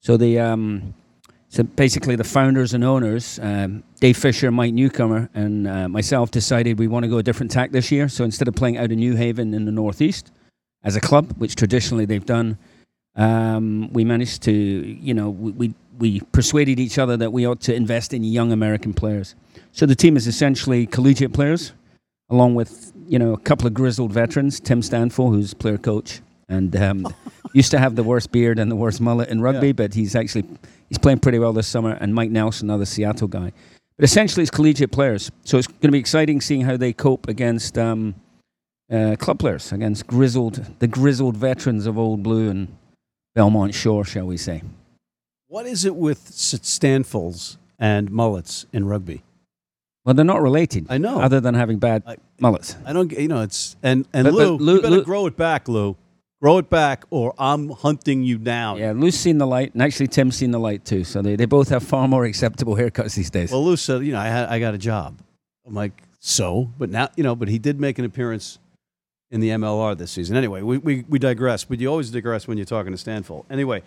So 0.00 0.16
the 0.16 0.40
um, 0.40 0.94
so 1.48 1.62
basically 1.62 2.16
the 2.16 2.24
founders 2.24 2.74
and 2.74 2.82
owners, 2.82 3.38
um, 3.40 3.84
Dave 4.00 4.16
Fisher, 4.16 4.50
Mike 4.50 4.74
Newcomer, 4.74 5.30
and 5.34 5.68
uh, 5.68 5.88
myself 5.88 6.30
decided 6.32 6.78
we 6.78 6.88
want 6.88 7.04
to 7.04 7.08
go 7.08 7.18
a 7.18 7.22
different 7.22 7.52
tack 7.52 7.70
this 7.70 7.92
year. 7.92 8.08
So 8.08 8.24
instead 8.24 8.48
of 8.48 8.54
playing 8.54 8.76
out 8.76 8.90
of 8.90 8.98
New 8.98 9.14
Haven 9.14 9.54
in 9.54 9.64
the 9.64 9.72
Northeast 9.72 10.32
as 10.82 10.96
a 10.96 11.00
club, 11.00 11.32
which 11.38 11.54
traditionally 11.54 12.06
they've 12.06 12.26
done 12.26 12.58
um, 13.16 13.92
we 13.92 14.04
managed 14.04 14.42
to, 14.42 14.52
you 14.52 15.14
know, 15.14 15.30
we, 15.30 15.52
we, 15.52 15.74
we 15.98 16.20
persuaded 16.32 16.80
each 16.80 16.98
other 16.98 17.16
that 17.16 17.32
we 17.32 17.46
ought 17.46 17.60
to 17.62 17.74
invest 17.74 18.12
in 18.12 18.24
young 18.24 18.52
American 18.52 18.92
players. 18.92 19.34
So 19.72 19.86
the 19.86 19.94
team 19.94 20.16
is 20.16 20.26
essentially 20.26 20.86
collegiate 20.86 21.32
players, 21.32 21.72
along 22.30 22.54
with 22.56 22.92
you 23.06 23.18
know 23.18 23.32
a 23.32 23.38
couple 23.38 23.66
of 23.66 23.74
grizzled 23.74 24.12
veterans. 24.12 24.60
Tim 24.60 24.80
Stanfill, 24.80 25.30
who's 25.30 25.54
player 25.54 25.78
coach, 25.78 26.20
and 26.48 26.74
um, 26.76 27.14
used 27.52 27.70
to 27.70 27.78
have 27.78 27.96
the 27.96 28.02
worst 28.02 28.32
beard 28.32 28.58
and 28.58 28.70
the 28.70 28.76
worst 28.76 29.00
mullet 29.00 29.28
in 29.28 29.40
rugby, 29.40 29.68
yeah. 29.68 29.72
but 29.72 29.94
he's 29.94 30.14
actually 30.14 30.44
he's 30.88 30.98
playing 30.98 31.20
pretty 31.20 31.38
well 31.38 31.52
this 31.52 31.66
summer. 31.66 31.96
And 32.00 32.14
Mike 32.14 32.30
Nelson, 32.30 32.68
another 32.68 32.84
Seattle 32.84 33.28
guy. 33.28 33.52
But 33.96 34.04
essentially, 34.04 34.42
it's 34.42 34.50
collegiate 34.50 34.90
players. 34.90 35.30
So 35.44 35.58
it's 35.58 35.66
going 35.66 35.80
to 35.82 35.92
be 35.92 35.98
exciting 35.98 36.40
seeing 36.40 36.62
how 36.62 36.76
they 36.76 36.92
cope 36.92 37.28
against 37.28 37.78
um, 37.78 38.16
uh, 38.90 39.16
club 39.18 39.38
players, 39.38 39.72
against 39.72 40.06
grizzled 40.06 40.64
the 40.78 40.88
grizzled 40.88 41.36
veterans 41.36 41.86
of 41.86 41.98
Old 41.98 42.22
Blue 42.22 42.50
and 42.50 42.76
Belmont 43.34 43.74
Shore, 43.74 44.04
shall 44.04 44.26
we 44.26 44.36
say. 44.36 44.62
What 45.46 45.66
is 45.66 45.84
it 45.84 45.94
with 45.94 46.18
Stanfills 46.30 47.58
and 47.78 48.10
mullets 48.10 48.66
in 48.72 48.86
rugby? 48.86 49.22
Well, 50.04 50.14
they're 50.14 50.24
not 50.24 50.42
related. 50.42 50.86
I 50.90 50.98
know. 50.98 51.20
Other 51.20 51.40
than 51.40 51.54
having 51.54 51.78
bad 51.78 52.02
I, 52.06 52.16
mullets. 52.40 52.76
I 52.84 52.92
don't. 52.92 53.10
You 53.12 53.28
know, 53.28 53.42
it's 53.42 53.76
and 53.82 54.06
and 54.12 54.24
but, 54.24 54.34
Lou, 54.34 54.58
but 54.58 54.64
Lou, 54.64 54.74
you 54.74 54.82
better 54.82 54.96
Lou, 54.96 55.04
grow 55.04 55.26
it 55.26 55.36
back, 55.36 55.68
Lou. 55.68 55.96
Grow 56.40 56.58
it 56.58 56.68
back, 56.68 57.04
or 57.10 57.34
I'm 57.38 57.70
hunting 57.70 58.22
you 58.22 58.36
down. 58.36 58.78
Yeah, 58.78 58.92
Lou's 58.92 59.18
seen 59.18 59.38
the 59.38 59.46
light, 59.46 59.72
and 59.72 59.82
actually 59.82 60.08
Tim's 60.08 60.36
seen 60.36 60.50
the 60.50 60.58
light 60.58 60.84
too. 60.84 61.04
So 61.04 61.22
they, 61.22 61.36
they 61.36 61.46
both 61.46 61.70
have 61.70 61.82
far 61.82 62.06
more 62.06 62.24
acceptable 62.24 62.76
haircuts 62.76 63.14
these 63.14 63.30
days. 63.30 63.50
Well, 63.50 63.64
Lou 63.64 63.76
said, 63.76 64.04
you 64.04 64.12
know, 64.12 64.20
I 64.20 64.26
had 64.26 64.48
I 64.48 64.58
got 64.58 64.74
a 64.74 64.78
job. 64.78 65.18
I'm 65.66 65.74
like, 65.74 66.02
so, 66.20 66.70
but 66.78 66.90
now, 66.90 67.08
you 67.16 67.22
know, 67.22 67.34
but 67.34 67.48
he 67.48 67.58
did 67.58 67.80
make 67.80 67.98
an 67.98 68.04
appearance 68.04 68.58
in 69.30 69.40
the 69.40 69.48
MLR 69.48 69.96
this 69.96 70.10
season. 70.12 70.36
Anyway, 70.36 70.62
we, 70.62 70.78
we, 70.78 71.04
we 71.08 71.18
digress, 71.18 71.64
but 71.64 71.80
you 71.80 71.88
always 71.88 72.10
digress 72.10 72.46
when 72.46 72.56
you're 72.56 72.64
talking 72.64 72.94
to 72.94 72.98
Stanfill. 73.02 73.44
Anyway, 73.50 73.82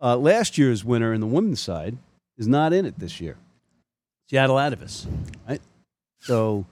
uh, 0.00 0.16
last 0.16 0.56
year's 0.56 0.84
winner 0.84 1.12
in 1.12 1.20
the 1.20 1.26
women's 1.26 1.60
side 1.60 1.96
is 2.38 2.46
not 2.46 2.72
in 2.72 2.86
it 2.86 2.98
this 2.98 3.20
year. 3.20 3.36
Seattle 4.28 4.56
Atavus, 4.56 5.06
right? 5.48 5.60
So 6.20 6.66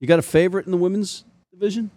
You 0.00 0.06
got 0.06 0.18
a 0.18 0.22
favorite 0.22 0.66
in 0.66 0.72
the 0.72 0.78
women's 0.78 1.24
division? 1.52 1.90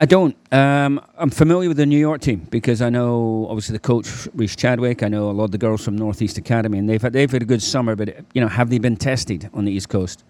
I 0.00 0.06
don't. 0.06 0.36
Um, 0.52 1.00
I'm 1.16 1.30
familiar 1.30 1.68
with 1.68 1.78
the 1.78 1.86
New 1.86 1.98
York 1.98 2.20
team 2.20 2.46
because 2.50 2.82
I 2.82 2.90
know 2.90 3.46
obviously 3.48 3.74
the 3.74 3.78
coach 3.78 4.28
Reese 4.34 4.56
Chadwick. 4.56 5.02
I 5.02 5.08
know 5.08 5.30
a 5.30 5.32
lot 5.32 5.44
of 5.44 5.52
the 5.52 5.58
girls 5.58 5.84
from 5.84 5.96
Northeast 5.96 6.36
Academy, 6.36 6.78
and 6.78 6.88
they've 6.88 7.00
had 7.00 7.12
they've 7.12 7.30
had 7.30 7.42
a 7.42 7.46
good 7.46 7.62
summer. 7.62 7.96
But 7.96 8.16
you 8.34 8.40
know, 8.40 8.48
have 8.48 8.70
they 8.70 8.78
been 8.78 8.96
tested 8.96 9.48
on 9.54 9.64
the 9.64 9.72
East 9.72 9.88
Coast? 9.88 10.24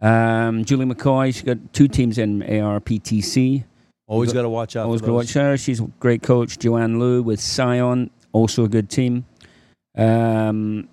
Um, 0.00 0.64
Julie 0.64 0.86
McCoy, 0.86 1.34
she's 1.34 1.42
got 1.42 1.58
two 1.72 1.88
teams 1.88 2.18
in 2.18 2.42
ARPTC. 2.42 3.64
Always 4.06 4.32
got 4.32 4.42
to 4.42 4.48
watch 4.48 4.76
out. 4.76 4.84
Always 4.84 5.00
got 5.00 5.08
to 5.08 5.12
watch 5.14 5.32
her. 5.32 5.56
She's 5.56 5.80
a 5.80 5.90
great 5.98 6.22
coach. 6.22 6.58
Joanne 6.58 7.00
Liu 7.00 7.22
with 7.22 7.40
Scion, 7.40 8.10
also 8.32 8.64
a 8.64 8.68
good 8.68 8.88
team. 8.88 9.26
Um, 9.96 10.88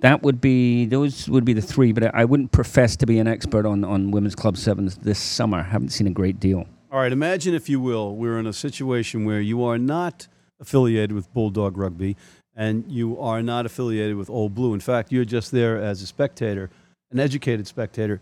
that 0.00 0.22
would 0.22 0.40
be 0.40 0.86
those 0.86 1.28
would 1.28 1.44
be 1.44 1.52
the 1.52 1.62
three. 1.62 1.92
But 1.92 2.14
I 2.14 2.24
wouldn't 2.24 2.52
profess 2.52 2.96
to 2.96 3.06
be 3.06 3.18
an 3.18 3.26
expert 3.26 3.66
on 3.66 3.84
on 3.84 4.10
women's 4.10 4.34
club 4.34 4.56
sevens 4.56 4.96
this 4.98 5.18
summer. 5.18 5.62
haven't 5.62 5.90
seen 5.90 6.06
a 6.06 6.12
great 6.12 6.40
deal. 6.40 6.66
All 6.90 7.00
right, 7.00 7.12
imagine 7.12 7.54
if 7.54 7.68
you 7.68 7.80
will, 7.80 8.16
we're 8.16 8.38
in 8.38 8.46
a 8.46 8.52
situation 8.52 9.26
where 9.26 9.42
you 9.42 9.62
are 9.62 9.76
not 9.76 10.26
affiliated 10.58 11.12
with 11.12 11.32
Bulldog 11.34 11.76
Rugby 11.76 12.16
and 12.56 12.90
you 12.90 13.20
are 13.20 13.42
not 13.42 13.66
affiliated 13.66 14.16
with 14.16 14.30
Old 14.30 14.54
Blue. 14.54 14.74
In 14.74 14.80
fact, 14.80 15.12
you're 15.12 15.24
just 15.24 15.52
there 15.52 15.80
as 15.80 16.02
a 16.02 16.06
spectator, 16.06 16.70
an 17.12 17.20
educated 17.20 17.66
spectator. 17.66 18.20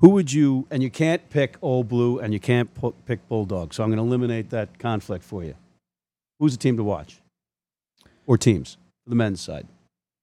Who 0.00 0.08
would 0.10 0.32
you, 0.32 0.66
and 0.70 0.82
you 0.82 0.90
can't 0.90 1.28
pick 1.28 1.56
Old 1.60 1.88
Blue 1.88 2.18
and 2.18 2.32
you 2.32 2.40
can't 2.40 2.70
pick 3.04 3.28
Bulldog, 3.28 3.74
so 3.74 3.84
I'm 3.84 3.90
going 3.90 3.98
to 3.98 4.04
eliminate 4.04 4.48
that 4.50 4.78
conflict 4.78 5.22
for 5.22 5.44
you. 5.44 5.54
Who's 6.38 6.52
the 6.52 6.58
team 6.58 6.78
to 6.78 6.84
watch? 6.84 7.20
Or 8.26 8.38
teams, 8.38 8.78
the 9.06 9.14
men's 9.14 9.40
side? 9.42 9.66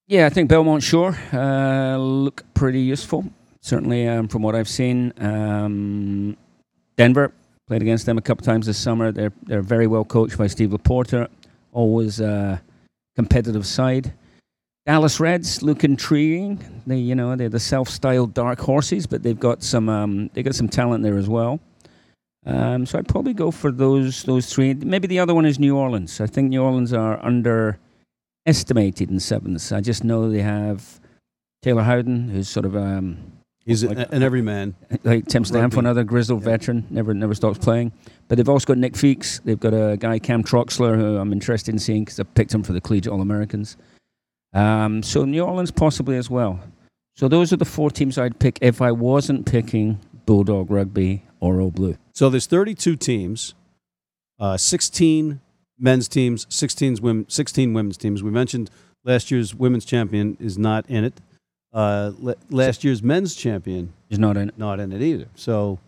Yeah, 0.10 0.26
I 0.26 0.30
think 0.30 0.48
Belmont 0.48 0.84
Shore 0.84 1.18
uh, 1.34 1.98
look 1.98 2.46
pretty 2.54 2.80
useful. 2.80 3.26
Certainly, 3.60 4.08
um, 4.08 4.30
from 4.30 4.42
what 4.42 4.56
I've 4.56 4.70
seen, 4.70 5.12
um, 5.18 6.38
Denver 6.96 7.34
played 7.68 7.82
against 7.82 8.06
them 8.06 8.18
a 8.18 8.22
couple 8.22 8.46
times 8.46 8.68
this 8.68 8.78
summer. 8.78 9.12
They're 9.12 9.34
they're 9.44 9.62
very 9.62 9.86
well 9.86 10.06
coached 10.06 10.38
by 10.38 10.48
Steve 10.48 10.70
Laporta. 10.70 11.28
Always 11.74 12.22
a 12.22 12.62
competitive 13.18 13.66
side. 13.66 14.14
Dallas 14.86 15.20
Reds 15.20 15.62
look 15.62 15.84
intriguing. 15.84 16.82
They 16.88 17.00
you 17.00 17.14
know 17.14 17.36
they're 17.36 17.50
the 17.50 17.60
self-styled 17.60 18.34
dark 18.34 18.60
horses, 18.60 19.08
but 19.08 19.24
they've 19.24 19.38
got 19.38 19.62
some 19.62 19.90
um, 19.90 20.30
they 20.34 20.42
got 20.42 20.56
some 20.56 20.70
talent 20.70 21.04
there 21.04 21.18
as 21.18 21.28
well. 21.28 21.60
Um, 22.46 22.86
so 22.86 22.98
I'd 22.98 23.10
probably 23.10 23.34
go 23.34 23.52
for 23.52 23.74
those 23.74 24.24
those 24.24 24.46
three. 24.46 24.74
Maybe 24.74 25.06
the 25.08 25.20
other 25.20 25.36
one 25.36 25.46
is 25.46 25.60
New 25.60 25.76
Orleans. 25.76 26.22
I 26.22 26.28
think 26.28 26.48
New 26.48 26.64
Orleans 26.64 26.94
are 26.94 27.22
under 27.26 27.78
estimated 28.48 29.12
in 29.12 29.20
sevens. 29.20 29.72
I 29.72 29.82
just 29.82 30.04
know 30.04 30.30
they 30.32 30.42
have 30.42 31.00
Taylor 31.62 31.84
Howden, 31.84 32.30
who's 32.30 32.50
sort 32.50 32.66
of 32.66 32.76
um, 32.76 33.34
He's 33.66 33.84
Like- 33.84 33.98
a, 33.98 34.16
an 34.16 34.24
everyman. 34.24 34.76
like 35.04 35.26
Tim 35.28 35.44
Stanfill, 35.44 35.80
another 35.80 36.06
grizzled 36.06 36.42
veteran, 36.42 36.88
never 36.90 37.14
never 37.14 37.36
stops 37.36 37.58
playing. 37.60 37.92
But 38.30 38.38
they've 38.38 38.48
also 38.48 38.66
got 38.66 38.78
Nick 38.78 38.94
Feeks. 38.94 39.42
They've 39.44 39.60
got 39.60 39.74
a 39.74 39.98
guy 40.00 40.20
Cam 40.20 40.42
Troxler, 40.42 40.96
who 40.96 41.18
I'm 41.18 41.34
interested 41.34 41.74
in 41.76 41.80
seeing 41.80 42.06
because 42.06 42.18
I 42.20 42.24
picked 42.24 42.54
him 42.54 42.64
for 42.64 42.72
the 42.72 42.80
collegiate 42.80 43.12
All 43.12 43.20
Americans. 43.20 43.76
Um, 44.54 45.04
so 45.04 45.26
New 45.26 45.44
Orleans 45.44 45.72
possibly 45.72 46.16
as 46.16 46.30
well. 46.30 46.62
So 47.18 47.28
those 47.28 47.52
are 47.52 47.58
the 47.58 47.66
four 47.66 47.92
teams 47.92 48.18
I'd 48.18 48.40
pick 48.40 48.58
if 48.62 48.82
I 48.82 48.94
wasn't 48.94 49.46
picking 49.46 50.00
Bulldog 50.26 50.72
Rugby 50.72 51.24
or 51.42 51.60
Old 51.60 51.76
Blue. 51.76 51.98
So 52.14 52.30
there's 52.30 52.46
32 52.46 52.96
teams, 52.96 53.54
uh, 54.40 54.56
16 54.56 55.42
men's 55.80 56.08
teams, 56.08 56.46
16 56.50 56.98
women, 57.02 57.26
16 57.30 57.74
women's 57.74 57.98
teams. 57.98 58.24
We 58.24 58.32
mentioned 58.32 58.70
last 59.04 59.32
year's 59.32 59.54
women's 59.56 59.86
champion 59.86 60.38
is 60.40 60.58
not 60.58 60.90
in 60.90 61.04
it. 61.04 61.22
Uh, 61.74 62.12
le- 62.20 62.36
last 62.50 62.84
year's 62.84 63.04
men's 63.04 63.36
champion 63.36 63.94
Is 64.10 64.18
not 64.20 64.38
in 64.38 64.50
it. 64.50 64.58
not 64.58 64.80
in 64.80 64.92
it 64.92 65.02
either. 65.02 65.28
So 65.36 65.80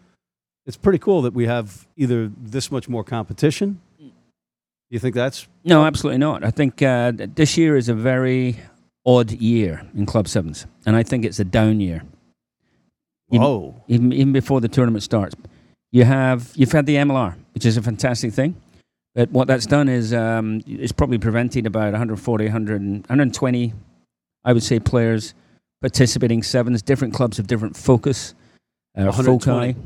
it's 0.65 0.77
pretty 0.77 0.99
cool 0.99 1.21
that 1.23 1.33
we 1.33 1.45
have 1.47 1.87
either 1.95 2.31
this 2.37 2.69
much 2.71 2.87
more 2.89 3.03
competition. 3.03 3.79
Do 3.97 4.05
you 4.95 4.99
think 4.99 5.15
that's 5.15 5.47
No, 5.63 5.85
absolutely 5.85 6.17
not. 6.19 6.43
I 6.43 6.51
think 6.51 6.81
uh, 6.81 7.11
this 7.15 7.57
year 7.57 7.77
is 7.77 7.89
a 7.89 7.93
very 7.93 8.57
odd 9.05 9.31
year 9.31 9.83
in 9.95 10.05
Club 10.05 10.27
Sevens, 10.27 10.65
and 10.85 10.95
I 10.95 11.03
think 11.03 11.25
it's 11.25 11.39
a 11.39 11.43
down 11.45 11.79
year. 11.79 12.03
Whoa? 13.29 13.75
even 13.87 14.11
even 14.11 14.33
before 14.33 14.59
the 14.59 14.67
tournament 14.67 15.03
starts. 15.03 15.35
You 15.91 16.03
have 16.03 16.51
you've 16.55 16.71
had 16.71 16.85
the 16.87 16.95
MLR, 16.95 17.35
which 17.53 17.65
is 17.65 17.77
a 17.77 17.81
fantastic 17.81 18.33
thing, 18.33 18.55
but 19.15 19.31
what 19.31 19.47
that's 19.47 19.65
done 19.65 19.89
is 19.89 20.13
um, 20.13 20.61
it's 20.67 20.91
probably 20.91 21.17
prevented 21.17 21.65
about 21.65 21.91
140, 21.91 22.45
100, 22.45 22.81
120, 22.81 23.73
I 24.45 24.53
would 24.53 24.63
say, 24.63 24.79
players 24.79 25.33
participating 25.81 26.43
sevens. 26.43 26.81
Different 26.81 27.13
clubs 27.13 27.37
have 27.37 27.47
different 27.47 27.75
focus, 27.75 28.33
uh, 28.97 29.05
120. 29.05 29.73
foci. 29.73 29.79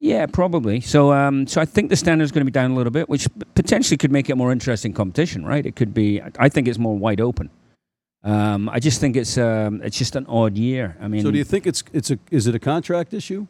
Yeah, 0.00 0.26
probably. 0.26 0.80
So, 0.80 1.12
um, 1.12 1.46
so 1.46 1.60
I 1.60 1.64
think 1.64 1.88
the 1.88 1.96
standard 1.96 2.24
is 2.24 2.32
going 2.32 2.40
to 2.40 2.44
be 2.44 2.50
down 2.50 2.72
a 2.72 2.74
little 2.74 2.90
bit, 2.90 3.08
which 3.08 3.28
potentially 3.54 3.96
could 3.96 4.10
make 4.10 4.28
it 4.28 4.36
more 4.36 4.50
interesting 4.50 4.92
competition, 4.92 5.46
right? 5.46 5.64
It 5.64 5.76
could 5.76 5.94
be. 5.94 6.20
I 6.38 6.48
think 6.48 6.66
it's 6.66 6.78
more 6.78 6.98
wide 6.98 7.20
open. 7.20 7.50
Um, 8.24 8.68
I 8.68 8.80
just 8.80 9.00
think 9.00 9.16
it's 9.16 9.38
um, 9.38 9.80
it's 9.82 9.96
just 9.96 10.16
an 10.16 10.26
odd 10.26 10.56
year. 10.56 10.96
I 11.00 11.06
mean, 11.06 11.22
So 11.22 11.30
do 11.30 11.38
you 11.38 11.44
think 11.44 11.68
it's 11.68 11.84
it's 11.92 12.10
a 12.10 12.18
is 12.32 12.48
it 12.48 12.54
a 12.56 12.58
contract 12.58 13.14
issue 13.14 13.46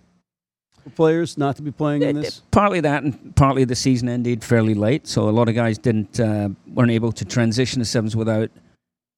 players 0.91 1.39
not 1.39 1.57
to 1.57 1.63
be 1.63 1.71
playing 1.71 2.03
in 2.03 2.17
this? 2.17 2.43
Partly 2.51 2.81
that, 2.81 3.03
and 3.03 3.35
partly 3.37 3.65
the 3.65 3.75
season 3.75 4.09
ended 4.09 4.45
fairly 4.45 4.75
late, 4.75 5.07
so 5.07 5.29
a 5.29 5.31
lot 5.31 5.49
of 5.49 5.55
guys 5.55 5.79
didn't 5.79 6.21
uh, 6.21 6.51
weren't 6.67 6.91
able 6.91 7.13
to 7.13 7.25
transition 7.25 7.81
to 7.81 7.85
sevens 7.85 8.17
without 8.17 8.51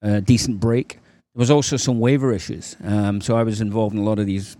a 0.02 0.20
decent 0.20 0.60
break. 0.60 1.00
There 1.34 1.40
was 1.40 1.50
also 1.50 1.76
some 1.76 1.98
waiver 1.98 2.32
issues, 2.32 2.76
um, 2.84 3.20
so 3.20 3.36
I 3.36 3.42
was 3.42 3.60
involved 3.60 3.94
in 3.94 4.00
a 4.00 4.04
lot 4.04 4.18
of 4.18 4.26
these 4.26 4.56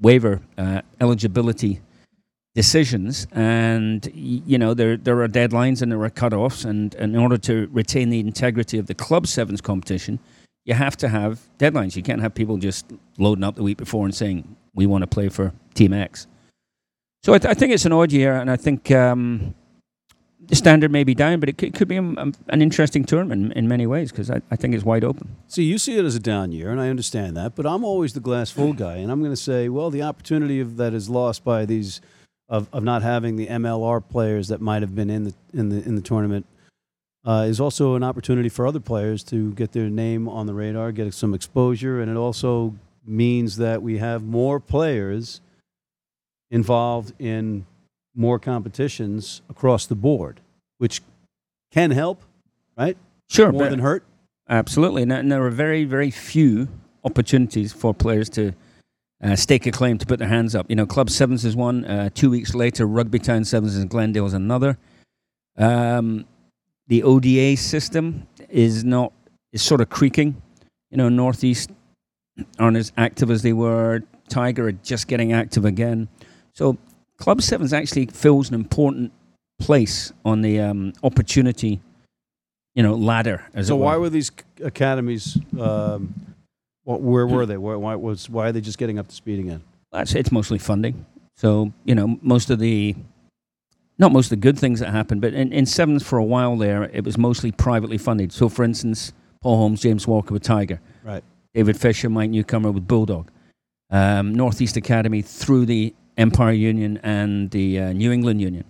waiver 0.00 0.40
uh, 0.56 0.82
eligibility 1.00 1.80
decisions, 2.54 3.26
and 3.32 4.10
you 4.12 4.58
know 4.58 4.74
there 4.74 4.96
there 4.96 5.20
are 5.22 5.28
deadlines 5.28 5.80
and 5.82 5.92
there 5.92 6.02
are 6.02 6.10
cutoffs, 6.10 6.64
and, 6.64 6.94
and 6.96 7.14
in 7.14 7.20
order 7.20 7.38
to 7.38 7.68
retain 7.72 8.10
the 8.10 8.20
integrity 8.20 8.78
of 8.78 8.86
the 8.86 8.94
club 8.94 9.26
sevens 9.26 9.60
competition, 9.60 10.18
you 10.64 10.74
have 10.74 10.96
to 10.98 11.08
have 11.08 11.40
deadlines. 11.58 11.96
You 11.96 12.02
can't 12.02 12.20
have 12.20 12.34
people 12.34 12.58
just 12.58 12.84
loading 13.16 13.44
up 13.44 13.54
the 13.54 13.62
week 13.62 13.78
before 13.78 14.04
and 14.04 14.14
saying 14.14 14.56
we 14.74 14.86
want 14.86 15.02
to 15.02 15.06
play 15.06 15.28
for 15.28 15.52
Team 15.74 15.92
X. 15.92 16.26
So 17.22 17.34
I, 17.34 17.38
th- 17.38 17.50
I 17.50 17.54
think 17.54 17.72
it's 17.72 17.84
an 17.84 17.92
odd 17.92 18.12
year, 18.12 18.36
and 18.36 18.50
I 18.50 18.56
think 18.56 18.90
um, 18.90 19.54
the 20.40 20.54
standard 20.56 20.90
may 20.90 21.04
be 21.04 21.14
down, 21.14 21.40
but 21.40 21.48
it 21.48 21.58
could, 21.58 21.74
could 21.74 21.88
be 21.88 21.96
a, 21.96 22.02
a- 22.02 22.32
an 22.48 22.62
interesting 22.62 23.04
tournament 23.04 23.46
in, 23.46 23.52
in 23.52 23.68
many 23.68 23.86
ways 23.86 24.10
because 24.10 24.30
I, 24.30 24.40
I 24.50 24.56
think 24.56 24.74
it's 24.74 24.84
wide 24.84 25.04
open. 25.04 25.36
See, 25.48 25.64
you 25.64 25.78
see 25.78 25.98
it 25.98 26.04
as 26.04 26.14
a 26.14 26.20
down 26.20 26.52
year, 26.52 26.70
and 26.70 26.80
I 26.80 26.88
understand 26.88 27.36
that, 27.36 27.54
but 27.56 27.66
I'm 27.66 27.84
always 27.84 28.12
the 28.12 28.20
glass 28.20 28.50
full 28.50 28.72
guy, 28.72 28.96
and 28.96 29.10
I'm 29.10 29.20
going 29.20 29.32
to 29.32 29.36
say, 29.36 29.68
well, 29.68 29.90
the 29.90 30.02
opportunity 30.02 30.60
of, 30.60 30.76
that 30.76 30.94
is 30.94 31.08
lost 31.10 31.44
by 31.44 31.64
these 31.66 32.00
of, 32.48 32.66
of 32.72 32.82
not 32.82 33.02
having 33.02 33.36
the 33.36 33.46
MLR 33.48 34.02
players 34.08 34.48
that 34.48 34.60
might 34.60 34.80
have 34.80 34.94
been 34.94 35.10
in 35.10 35.24
the 35.24 35.34
in 35.52 35.68
the 35.68 35.82
in 35.82 35.96
the 35.96 36.00
tournament 36.00 36.46
uh, 37.26 37.44
is 37.46 37.60
also 37.60 37.94
an 37.94 38.02
opportunity 38.02 38.48
for 38.48 38.66
other 38.66 38.80
players 38.80 39.22
to 39.24 39.52
get 39.52 39.72
their 39.72 39.90
name 39.90 40.26
on 40.28 40.46
the 40.46 40.54
radar, 40.54 40.90
get 40.92 41.12
some 41.12 41.34
exposure, 41.34 42.00
and 42.00 42.10
it 42.10 42.16
also 42.16 42.74
means 43.04 43.56
that 43.58 43.82
we 43.82 43.98
have 43.98 44.22
more 44.22 44.58
players 44.60 45.42
involved 46.50 47.12
in 47.18 47.66
more 48.14 48.38
competitions 48.38 49.42
across 49.48 49.86
the 49.86 49.94
board, 49.94 50.40
which 50.78 51.02
can 51.70 51.90
help, 51.90 52.22
right? 52.76 52.96
Sure, 53.28 53.52
More 53.52 53.68
than 53.68 53.80
hurt. 53.80 54.04
Absolutely, 54.48 55.02
and, 55.02 55.12
and 55.12 55.30
there 55.30 55.44
are 55.44 55.50
very, 55.50 55.84
very 55.84 56.10
few 56.10 56.68
opportunities 57.04 57.72
for 57.72 57.92
players 57.92 58.30
to 58.30 58.52
uh, 59.22 59.36
stake 59.36 59.66
a 59.66 59.70
claim 59.70 59.98
to 59.98 60.06
put 60.06 60.18
their 60.18 60.28
hands 60.28 60.54
up. 60.54 60.66
You 60.68 60.76
know, 60.76 60.86
Club 60.86 61.10
Sevens 61.10 61.44
is 61.44 61.54
one. 61.54 61.84
Uh, 61.84 62.08
two 62.14 62.30
weeks 62.30 62.54
later, 62.54 62.86
Rugby 62.86 63.18
Town 63.18 63.44
Sevens 63.44 63.76
in 63.76 63.88
Glendale 63.88 64.26
is 64.26 64.32
another. 64.32 64.78
Um, 65.56 66.24
the 66.86 67.02
ODA 67.02 67.56
system 67.56 68.26
is 68.48 68.84
not 68.84 69.12
is 69.52 69.62
sort 69.62 69.80
of 69.80 69.90
creaking. 69.90 70.40
You 70.90 70.96
know, 70.96 71.08
Northeast 71.08 71.70
aren't 72.58 72.76
as 72.76 72.92
active 72.96 73.30
as 73.30 73.42
they 73.42 73.52
were. 73.52 74.02
Tiger 74.28 74.68
are 74.68 74.72
just 74.72 75.08
getting 75.08 75.32
active 75.32 75.64
again. 75.64 76.08
So 76.58 76.76
Club 77.18 77.40
Sevens 77.40 77.72
actually 77.72 78.06
fills 78.06 78.48
an 78.48 78.56
important 78.56 79.12
place 79.60 80.12
on 80.24 80.42
the 80.42 80.58
um, 80.58 80.92
opportunity, 81.04 81.80
you 82.74 82.82
know, 82.82 82.96
ladder. 82.96 83.46
As 83.54 83.68
So 83.68 83.76
why 83.76 83.96
were 83.96 84.10
these 84.10 84.32
academies? 84.64 85.38
Um, 85.56 86.12
wh- 86.82 87.00
where 87.00 87.28
were 87.28 87.46
they? 87.46 87.56
Why, 87.56 87.76
why 87.76 87.94
was 87.94 88.28
why 88.28 88.48
are 88.48 88.52
they 88.52 88.60
just 88.60 88.76
getting 88.76 88.98
up 88.98 89.06
to 89.06 89.14
speed 89.14 89.38
again? 89.38 89.62
That's 89.92 90.16
it's 90.16 90.32
mostly 90.32 90.58
funding. 90.58 91.06
So 91.36 91.72
you 91.84 91.94
know, 91.94 92.18
most 92.22 92.50
of 92.50 92.58
the 92.58 92.96
not 93.96 94.10
most 94.10 94.26
of 94.26 94.30
the 94.30 94.36
good 94.36 94.58
things 94.58 94.80
that 94.80 94.90
happened, 94.90 95.20
but 95.20 95.34
in, 95.34 95.52
in 95.52 95.64
sevens 95.64 96.02
for 96.02 96.18
a 96.18 96.24
while 96.24 96.56
there, 96.56 96.84
it 96.92 97.04
was 97.04 97.16
mostly 97.16 97.52
privately 97.52 97.98
funded. 97.98 98.32
So, 98.32 98.48
for 98.48 98.64
instance, 98.64 99.12
Paul 99.42 99.58
Holmes, 99.58 99.80
James 99.80 100.08
Walker 100.08 100.34
with 100.34 100.42
Tiger, 100.42 100.80
Right. 101.04 101.22
David 101.54 101.76
Fisher, 101.76 102.10
Mike 102.10 102.30
Newcomer 102.30 102.72
with 102.72 102.88
Bulldog, 102.88 103.30
um, 103.90 104.34
Northeast 104.34 104.76
Academy 104.76 105.22
through 105.22 105.66
the 105.66 105.94
Empire 106.18 106.52
Union 106.52 106.98
and 107.02 107.50
the 107.50 107.80
uh, 107.80 107.92
New 107.92 108.12
England 108.12 108.40
Union. 108.42 108.64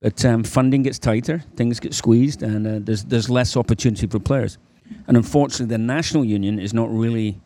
But 0.00 0.24
um, 0.24 0.42
funding 0.44 0.82
gets 0.82 0.98
tighter, 0.98 1.44
things 1.56 1.78
get 1.80 1.94
squeezed, 1.94 2.42
and 2.42 2.66
uh, 2.66 2.78
there's 2.80 3.04
there's 3.04 3.28
less 3.30 3.56
opportunity 3.56 4.06
for 4.06 4.18
players. 4.18 4.58
And 5.06 5.16
unfortunately, 5.16 5.66
the 5.66 5.78
national 5.78 6.24
union 6.24 6.58
is 6.58 6.72
not 6.74 6.90
really 6.92 7.40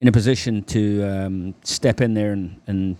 in 0.00 0.08
a 0.08 0.12
position 0.12 0.62
to 0.64 1.02
um, 1.04 1.54
step 1.62 2.00
in 2.00 2.14
there 2.14 2.32
and, 2.32 2.60
and 2.66 2.96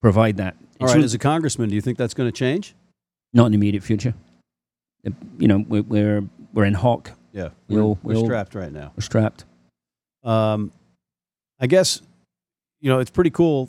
provide 0.00 0.36
that. 0.36 0.54
All 0.54 0.84
It's 0.86 0.90
right, 0.92 0.94
really- 0.94 1.04
as 1.06 1.14
a 1.14 1.18
congressman, 1.18 1.68
do 1.70 1.74
you 1.74 1.80
think 1.80 1.98
that's 1.98 2.14
going 2.14 2.28
to 2.30 2.36
change? 2.36 2.74
not 3.34 3.46
in 3.46 3.52
the 3.52 3.56
immediate 3.56 3.82
future. 3.82 4.14
Uh, 5.06 5.10
You 5.38 5.48
know, 5.48 5.64
we're 5.68 5.82
we're, 5.82 6.22
we're 6.54 6.64
in 6.64 6.74
Hawk. 6.74 7.10
Yeah, 7.32 7.50
We'll- 7.68 7.98
we're 8.02 8.14
we'll- 8.14 8.24
strapped 8.24 8.54
right 8.54 8.72
now. 8.72 8.92
We're 8.96 9.02
strapped. 9.02 9.44
Um, 10.24 10.72
I 11.60 11.66
guess 11.66 12.00
you 12.80 12.88
know 12.90 13.00
it's 13.00 13.10
pretty 13.10 13.30
cool 13.30 13.68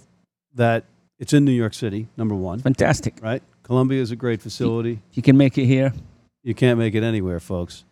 that 0.56 0.86
it's 1.20 1.34
in 1.34 1.46
New 1.46 1.52
York 1.52 1.74
City. 1.74 2.08
Number 2.18 2.36
one, 2.36 2.60
Fantastic. 2.60 3.16
right? 3.22 3.44
Columbia 3.64 4.02
is 4.02 4.12
a 4.12 4.16
great 4.16 4.42
facility. 4.42 5.00
You 5.14 5.22
can 5.22 5.38
make 5.38 5.58
it 5.58 5.66
here, 5.66 5.94
You 6.44 6.56
can't 6.56 6.80
make 6.80 6.96
it 6.96 7.04
anywhere, 7.04 7.40
folks. 7.40 7.84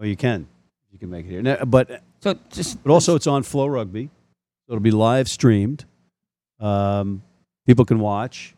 Or 0.00 0.06
you 0.06 0.16
can. 0.16 0.46
You 0.92 0.98
can 0.98 1.10
make 1.10 1.26
it 1.26 1.30
here. 1.30 1.42
Now, 1.42 1.64
but 1.64 2.02
so 2.20 2.36
just 2.50 2.82
but 2.82 2.92
also 2.92 3.14
it's 3.14 3.26
on 3.26 3.42
FloRugby. 3.42 4.06
So 4.66 4.72
it'll 4.72 4.80
be 4.80 4.90
live 4.90 5.28
streamed. 5.28 5.84
Um, 6.60 7.22
people 7.66 7.84
can 7.84 8.00
watch. 8.00 8.54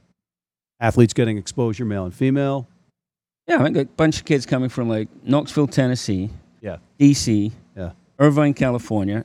Athletes 0.81 1.13
getting 1.13 1.37
exposure, 1.39 1.85
male 1.85 2.05
and 2.05 2.15
female. 2.15 2.67
yeah, 3.47 3.61
I 3.61 3.65
think 3.65 3.77
a 3.77 3.85
bunch 3.85 4.19
of 4.19 4.25
kids 4.25 4.47
coming 4.47 4.69
from 4.71 4.89
like 4.89 5.09
Knoxville, 5.23 5.67
Tennessee, 5.69 6.31
Yeah. 6.63 6.79
DC, 6.99 7.53
Yeah. 7.77 7.93
Irvine, 8.19 8.55
California. 8.55 9.25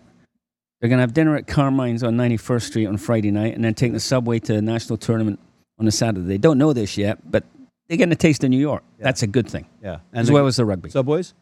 They're 0.85 0.89
gonna 0.91 1.01
have 1.01 1.15
dinner 1.15 1.35
at 1.35 1.47
Carmine's 1.47 2.03
on 2.03 2.15
91st 2.15 2.61
Street 2.61 2.85
on 2.85 2.97
Friday 2.97 3.31
night, 3.31 3.55
and 3.55 3.65
then 3.65 3.73
take 3.73 3.91
the 3.91 3.99
subway 3.99 4.37
to 4.37 4.53
the 4.53 4.61
national 4.61 4.97
tournament 4.97 5.39
on 5.79 5.87
a 5.87 5.91
Saturday. 5.91 6.27
They 6.27 6.37
don't 6.37 6.59
know 6.59 6.73
this 6.73 6.95
yet, 6.95 7.17
but 7.31 7.43
they're 7.87 7.97
getting 7.97 8.11
a 8.11 8.15
taste 8.15 8.43
of 8.43 8.51
New 8.51 8.59
York. 8.59 8.83
Yeah. 8.99 9.05
That's 9.05 9.23
a 9.23 9.27
good 9.27 9.49
thing, 9.49 9.65
Yeah, 9.81 9.97
and 10.13 10.21
as 10.21 10.27
the 10.27 10.33
well 10.33 10.45
as 10.45 10.57
the 10.57 10.65
rugby. 10.65 10.91
subways 10.91 11.33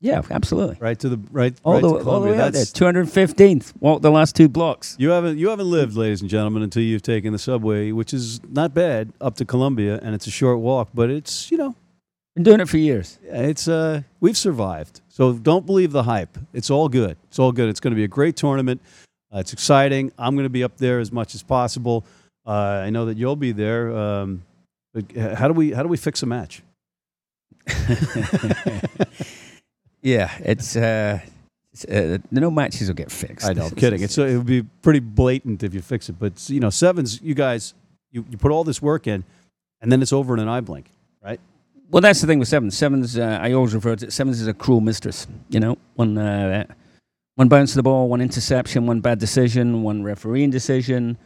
yeah, 0.00 0.22
absolutely. 0.32 0.78
right 0.80 0.98
to 0.98 1.08
the 1.10 1.20
right. 1.30 1.54
All 1.62 1.74
right 1.74 1.82
the, 1.82 1.98
to 2.00 2.10
all 2.10 2.20
the 2.22 2.30
way 2.30 2.36
That's- 2.36 2.72
215th. 2.72 3.72
Walk 3.78 4.02
the 4.02 4.10
last 4.10 4.34
two 4.34 4.48
blocks. 4.48 4.96
You 4.98 5.10
haven't 5.10 5.38
you 5.38 5.50
haven't 5.50 5.70
lived, 5.70 5.94
ladies 5.94 6.20
and 6.20 6.28
gentlemen, 6.28 6.64
until 6.64 6.82
you've 6.82 7.02
taken 7.02 7.32
the 7.32 7.38
subway, 7.38 7.92
which 7.92 8.12
is 8.12 8.40
not 8.48 8.74
bad, 8.74 9.12
up 9.20 9.36
to 9.36 9.44
Columbia, 9.44 10.00
and 10.02 10.12
it's 10.12 10.26
a 10.26 10.30
short 10.32 10.58
walk, 10.58 10.88
but 10.92 11.08
it's 11.08 11.52
you 11.52 11.56
know 11.56 11.76
Been 12.40 12.52
doing 12.52 12.60
it 12.60 12.70
for 12.70 12.78
years. 12.78 13.18
it's 13.24 13.68
uh 13.68 14.00
we've 14.20 14.36
survived. 14.36 15.02
So 15.08 15.34
don't 15.34 15.66
believe 15.66 15.92
the 15.92 16.04
hype. 16.04 16.38
It's 16.54 16.70
all 16.70 16.88
good. 16.88 17.18
It's 17.28 17.38
all 17.38 17.52
good. 17.52 17.68
It's 17.68 17.80
going 17.80 17.92
to 17.92 17.96
be 17.96 18.04
a 18.04 18.08
great 18.08 18.34
tournament. 18.34 18.80
Uh, 19.30 19.40
it's 19.40 19.52
exciting. 19.52 20.10
I'm 20.18 20.36
going 20.36 20.46
to 20.46 20.48
be 20.48 20.64
up 20.64 20.78
there 20.78 21.00
as 21.00 21.12
much 21.12 21.34
as 21.34 21.42
possible. 21.42 22.02
Uh, 22.46 22.86
I 22.86 22.88
know 22.88 23.04
that 23.04 23.18
you'll 23.18 23.36
be 23.36 23.52
there. 23.52 23.94
Um, 23.94 24.42
but 24.94 25.14
uh, 25.14 25.34
how 25.34 25.48
do 25.48 25.52
we 25.52 25.72
how 25.72 25.82
do 25.82 25.90
we 25.90 25.98
fix 25.98 26.22
a 26.22 26.26
match? 26.26 26.62
Yeah, 30.02 30.30
it's, 30.38 30.76
uh, 30.76 31.18
uh, 31.86 32.18
no 32.30 32.50
matches 32.50 32.88
will 32.88 32.94
get 32.94 33.12
fixed. 33.12 33.46
I 33.46 33.52
know, 33.52 33.66
I'm 33.66 33.70
kidding. 33.76 34.02
It's 34.02 34.16
it 34.16 34.34
would 34.34 34.46
be 34.46 34.62
pretty 34.62 35.00
blatant 35.00 35.62
if 35.62 35.74
you 35.74 35.82
fix 35.82 36.08
it, 36.08 36.18
but 36.18 36.48
you 36.48 36.58
know, 36.58 36.70
sevens. 36.70 37.20
You 37.20 37.34
guys, 37.34 37.74
you, 38.10 38.24
you 38.30 38.38
put 38.38 38.50
all 38.50 38.64
this 38.64 38.80
work 38.80 39.06
in, 39.06 39.24
and 39.82 39.92
then 39.92 40.00
it's 40.00 40.14
over 40.14 40.32
in 40.32 40.40
an 40.40 40.48
eye 40.48 40.62
blink, 40.62 40.90
right? 41.22 41.38
Well, 41.90 42.00
that's 42.00 42.20
the 42.20 42.26
thing 42.26 42.38
with 42.38 42.48
sevens. 42.48 42.76
Sevens, 42.78 43.18
uh, 43.18 43.38
I 43.42 43.52
always 43.52 43.74
refer 43.74 43.96
to 43.96 44.06
it, 44.06 44.12
sevens 44.12 44.40
as 44.40 44.46
a 44.46 44.54
cruel 44.54 44.80
mistress. 44.80 45.26
You 45.48 45.60
know, 45.60 45.76
one 45.96 46.16
uh, 46.16 46.64
one 47.34 47.48
bounce 47.48 47.72
of 47.72 47.76
the 47.76 47.82
ball, 47.82 48.08
one 48.08 48.20
interception, 48.20 48.86
one 48.86 49.00
bad 49.00 49.18
decision, 49.18 49.82
one 49.82 50.02
refereeing 50.02 50.50
decision. 50.50 51.18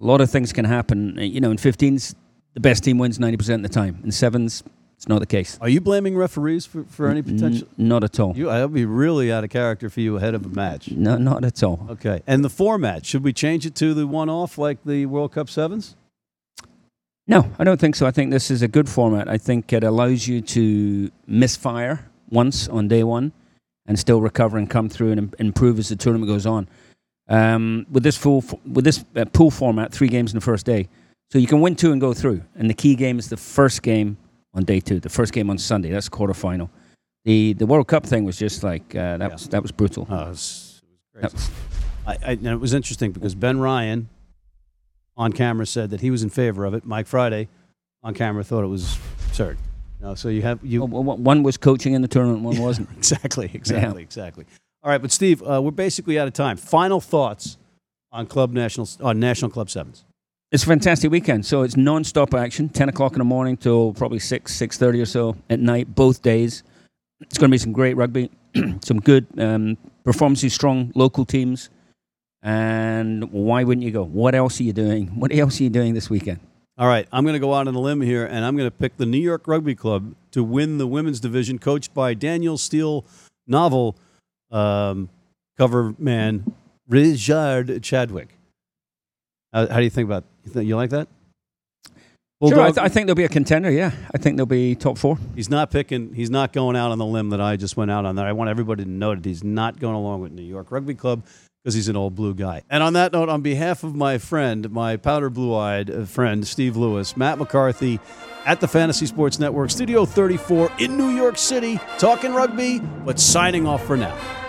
A 0.00 0.04
lot 0.04 0.20
of 0.20 0.30
things 0.30 0.52
can 0.52 0.64
happen. 0.64 1.18
Uh, 1.18 1.22
You 1.22 1.40
know, 1.40 1.50
in 1.50 1.56
15s, 1.56 2.14
the 2.54 2.60
best 2.60 2.84
team 2.84 2.98
wins 2.98 3.18
90% 3.18 3.54
of 3.56 3.62
the 3.62 3.68
time. 3.68 4.00
In 4.04 4.10
sevens, 4.12 4.62
it's 4.96 5.08
not 5.08 5.20
the 5.20 5.26
case. 5.26 5.58
Are 5.60 5.68
you 5.68 5.80
blaming 5.80 6.16
referees 6.16 6.66
for, 6.66 6.84
for 6.84 7.08
any 7.08 7.18
N- 7.18 7.24
potential? 7.24 7.68
not 7.76 8.04
at 8.04 8.20
all. 8.20 8.36
You, 8.36 8.46
that 8.46 8.62
would 8.62 8.74
be 8.74 8.84
really 8.84 9.32
out 9.32 9.42
of 9.44 9.50
character 9.50 9.88
for 9.90 10.00
you 10.00 10.16
ahead 10.16 10.34
of 10.34 10.44
a 10.44 10.48
match. 10.48 10.90
No, 10.90 11.16
not 11.18 11.44
at 11.44 11.62
all. 11.62 11.86
Okay. 11.90 12.22
And 12.26 12.44
the 12.44 12.50
format, 12.50 13.06
should 13.06 13.24
we 13.24 13.32
change 13.32 13.64
it 13.66 13.74
to 13.76 13.94
the 13.94 14.06
one 14.06 14.28
off 14.28 14.58
like 14.58 14.84
the 14.84 15.06
World 15.06 15.32
Cup 15.32 15.48
Sevens? 15.48 15.96
No, 17.28 17.50
I 17.58 17.64
don't 17.64 17.78
think 17.80 17.94
so. 17.94 18.06
I 18.06 18.10
think 18.10 18.30
this 18.30 18.50
is 18.50 18.62
a 18.62 18.68
good 18.68 18.88
format. 18.88 19.28
I 19.28 19.38
think 19.38 19.72
it 19.72 19.84
allows 19.84 20.26
you 20.26 20.40
to 20.40 21.10
misfire 21.26 22.08
once 22.30 22.68
on 22.68 22.88
day 22.88 23.04
one 23.04 23.32
and 23.86 23.98
still 23.98 24.20
recover 24.20 24.58
and 24.58 24.68
come 24.68 24.88
through 24.88 25.12
and 25.12 25.34
improve 25.38 25.78
as 25.78 25.88
the 25.88 25.96
tournament 25.96 26.28
goes 26.28 26.46
on. 26.46 26.68
Um, 27.28 27.86
with 27.90 28.02
this 28.02 28.16
full 28.16 28.44
with 28.66 28.84
this 28.84 29.04
uh, 29.16 29.24
pool 29.26 29.50
format, 29.50 29.92
three 29.92 30.08
games 30.08 30.32
in 30.32 30.36
the 30.36 30.44
first 30.44 30.66
day, 30.66 30.88
so 31.30 31.38
you 31.38 31.46
can 31.46 31.60
win 31.60 31.76
two 31.76 31.92
and 31.92 32.00
go 32.00 32.12
through. 32.12 32.42
And 32.56 32.68
the 32.68 32.74
key 32.74 32.96
game 32.96 33.18
is 33.18 33.28
the 33.28 33.36
first 33.36 33.82
game 33.82 34.16
on 34.54 34.64
day 34.64 34.80
two, 34.80 34.98
the 34.98 35.08
first 35.08 35.32
game 35.32 35.48
on 35.48 35.56
Sunday. 35.56 35.90
That's 35.90 36.08
quarterfinal. 36.08 36.68
The 37.24 37.52
the 37.54 37.64
World 37.66 37.86
Cup 37.86 38.04
thing 38.04 38.24
was 38.24 38.36
just 38.36 38.64
like 38.64 38.94
uh, 38.96 39.16
that 39.18 39.20
Yeah. 39.20 39.28
was 39.28 39.48
that 39.48 39.62
was 39.62 39.70
brutal. 39.70 40.06
Oh, 40.10 40.24
it 40.24 40.28
was, 40.30 40.82
it 41.14 41.32
was- 41.32 41.50
I, 42.04 42.12
I, 42.26 42.32
and 42.32 42.46
it 42.48 42.56
was 42.60 42.74
interesting 42.74 43.12
because 43.12 43.36
Ben 43.36 43.60
Ryan 43.60 44.08
on 45.16 45.32
camera 45.32 45.66
said 45.66 45.90
that 45.90 46.00
he 46.00 46.10
was 46.10 46.22
in 46.22 46.30
favor 46.30 46.64
of 46.64 46.74
it. 46.74 46.84
Mike 46.84 47.06
Friday 47.06 47.48
on 48.02 48.14
camera 48.14 48.44
thought 48.44 48.64
it 48.64 48.68
was 48.68 48.98
absurd. 49.26 49.58
No, 50.00 50.14
so 50.14 50.28
you 50.28 50.42
have 50.42 50.58
you 50.64 50.84
Well, 50.84 51.04
one 51.04 51.42
was 51.42 51.56
coaching 51.56 51.94
in 51.94 52.02
the 52.02 52.08
tournament, 52.08 52.42
one 52.42 52.58
wasn't. 52.58 52.88
exactly, 52.96 53.50
exactly, 53.54 54.02
exactly. 54.02 54.46
All 54.82 54.90
right, 54.90 55.00
but 55.00 55.12
Steve, 55.12 55.42
uh, 55.42 55.62
we're 55.62 55.70
basically 55.70 56.18
out 56.18 56.26
of 56.26 56.34
time. 56.34 56.56
Final 56.56 57.00
thoughts 57.00 57.56
on 58.10 58.26
Club 58.26 58.52
National 58.52 58.88
on 59.00 59.20
National 59.20 59.50
Club 59.50 59.70
Sevens. 59.70 60.04
It's 60.50 60.64
a 60.64 60.66
fantastic 60.66 61.10
weekend. 61.10 61.46
So 61.46 61.62
it's 61.62 61.76
non-stop 61.76 62.34
action, 62.34 62.68
ten 62.68 62.88
o'clock 62.88 63.12
in 63.12 63.18
the 63.18 63.24
morning 63.24 63.56
till 63.56 63.94
probably 63.94 64.18
six, 64.18 64.54
six 64.54 64.76
thirty 64.76 65.00
or 65.00 65.06
so 65.06 65.36
at 65.48 65.60
night, 65.60 65.94
both 65.94 66.20
days. 66.20 66.64
It's 67.20 67.38
going 67.38 67.50
to 67.50 67.54
be 67.54 67.58
some 67.58 67.72
great 67.72 67.96
rugby, 67.96 68.28
some 68.82 68.98
good 68.98 69.26
um, 69.38 69.78
performances, 70.02 70.52
strong 70.52 70.90
local 70.96 71.24
teams. 71.24 71.70
And 72.42 73.30
why 73.30 73.62
wouldn't 73.62 73.84
you 73.84 73.92
go? 73.92 74.04
What 74.04 74.34
else 74.34 74.58
are 74.60 74.64
you 74.64 74.72
doing? 74.72 75.08
What 75.08 75.32
else 75.32 75.60
are 75.60 75.62
you 75.62 75.70
doing 75.70 75.94
this 75.94 76.10
weekend? 76.10 76.40
All 76.78 76.88
right, 76.88 77.06
I'm 77.12 77.22
going 77.24 77.34
to 77.34 77.38
go 77.38 77.54
out 77.54 77.68
on 77.68 77.74
a 77.74 77.78
limb 77.78 78.00
here, 78.00 78.24
and 78.24 78.44
I'm 78.44 78.56
going 78.56 78.66
to 78.66 78.76
pick 78.76 78.96
the 78.96 79.06
New 79.06 79.18
York 79.18 79.46
Rugby 79.46 79.74
Club 79.74 80.14
to 80.32 80.42
win 80.42 80.78
the 80.78 80.86
women's 80.86 81.20
division, 81.20 81.58
coached 81.58 81.92
by 81.94 82.14
Daniel 82.14 82.56
Steele 82.58 83.04
novel 83.46 83.94
um, 84.50 85.10
cover 85.58 85.94
man 85.98 86.52
Richard 86.88 87.82
Chadwick. 87.82 88.36
How, 89.52 89.68
how 89.68 89.76
do 89.76 89.84
you 89.84 89.90
think 89.90 90.06
about? 90.06 90.24
You, 90.44 90.50
think, 90.50 90.66
you 90.66 90.76
like 90.76 90.90
that? 90.90 91.08
Sure, 92.44 92.60
I, 92.60 92.72
th- 92.72 92.78
I 92.78 92.88
think 92.88 93.06
they'll 93.06 93.14
be 93.14 93.24
a 93.24 93.28
contender. 93.28 93.70
Yeah, 93.70 93.92
I 94.12 94.18
think 94.18 94.36
they'll 94.36 94.46
be 94.46 94.74
top 94.74 94.98
four. 94.98 95.16
he's 95.36 95.50
not 95.50 95.70
picking. 95.70 96.12
He's 96.14 96.30
not 96.30 96.52
going 96.52 96.74
out 96.74 96.90
on 96.90 96.98
the 96.98 97.06
limb 97.06 97.30
that 97.30 97.40
I 97.40 97.56
just 97.56 97.76
went 97.76 97.92
out 97.92 98.04
on. 98.04 98.16
That 98.16 98.26
I 98.26 98.32
want 98.32 98.50
everybody 98.50 98.82
to 98.82 98.90
know 98.90 99.14
that 99.14 99.24
he's 99.24 99.44
not 99.44 99.78
going 99.78 99.94
along 99.94 100.22
with 100.22 100.32
New 100.32 100.42
York 100.42 100.72
Rugby 100.72 100.94
Club 100.94 101.22
because 101.62 101.74
he's 101.74 101.88
an 101.88 101.96
old 101.96 102.14
blue 102.14 102.34
guy. 102.34 102.62
And 102.68 102.82
on 102.82 102.94
that 102.94 103.12
note, 103.12 103.28
on 103.28 103.40
behalf 103.40 103.84
of 103.84 103.94
my 103.94 104.18
friend, 104.18 104.70
my 104.70 104.96
powder 104.96 105.30
blue-eyed 105.30 105.90
uh, 105.90 106.04
friend 106.04 106.46
Steve 106.46 106.76
Lewis, 106.76 107.16
Matt 107.16 107.38
McCarthy, 107.38 108.00
at 108.44 108.60
the 108.60 108.66
Fantasy 108.66 109.06
Sports 109.06 109.38
Network, 109.38 109.70
Studio 109.70 110.04
34 110.04 110.72
in 110.80 110.96
New 110.96 111.10
York 111.10 111.38
City, 111.38 111.78
talking 111.98 112.34
rugby, 112.34 112.80
but 113.04 113.20
signing 113.20 113.66
off 113.66 113.84
for 113.86 113.96
now. 113.96 114.41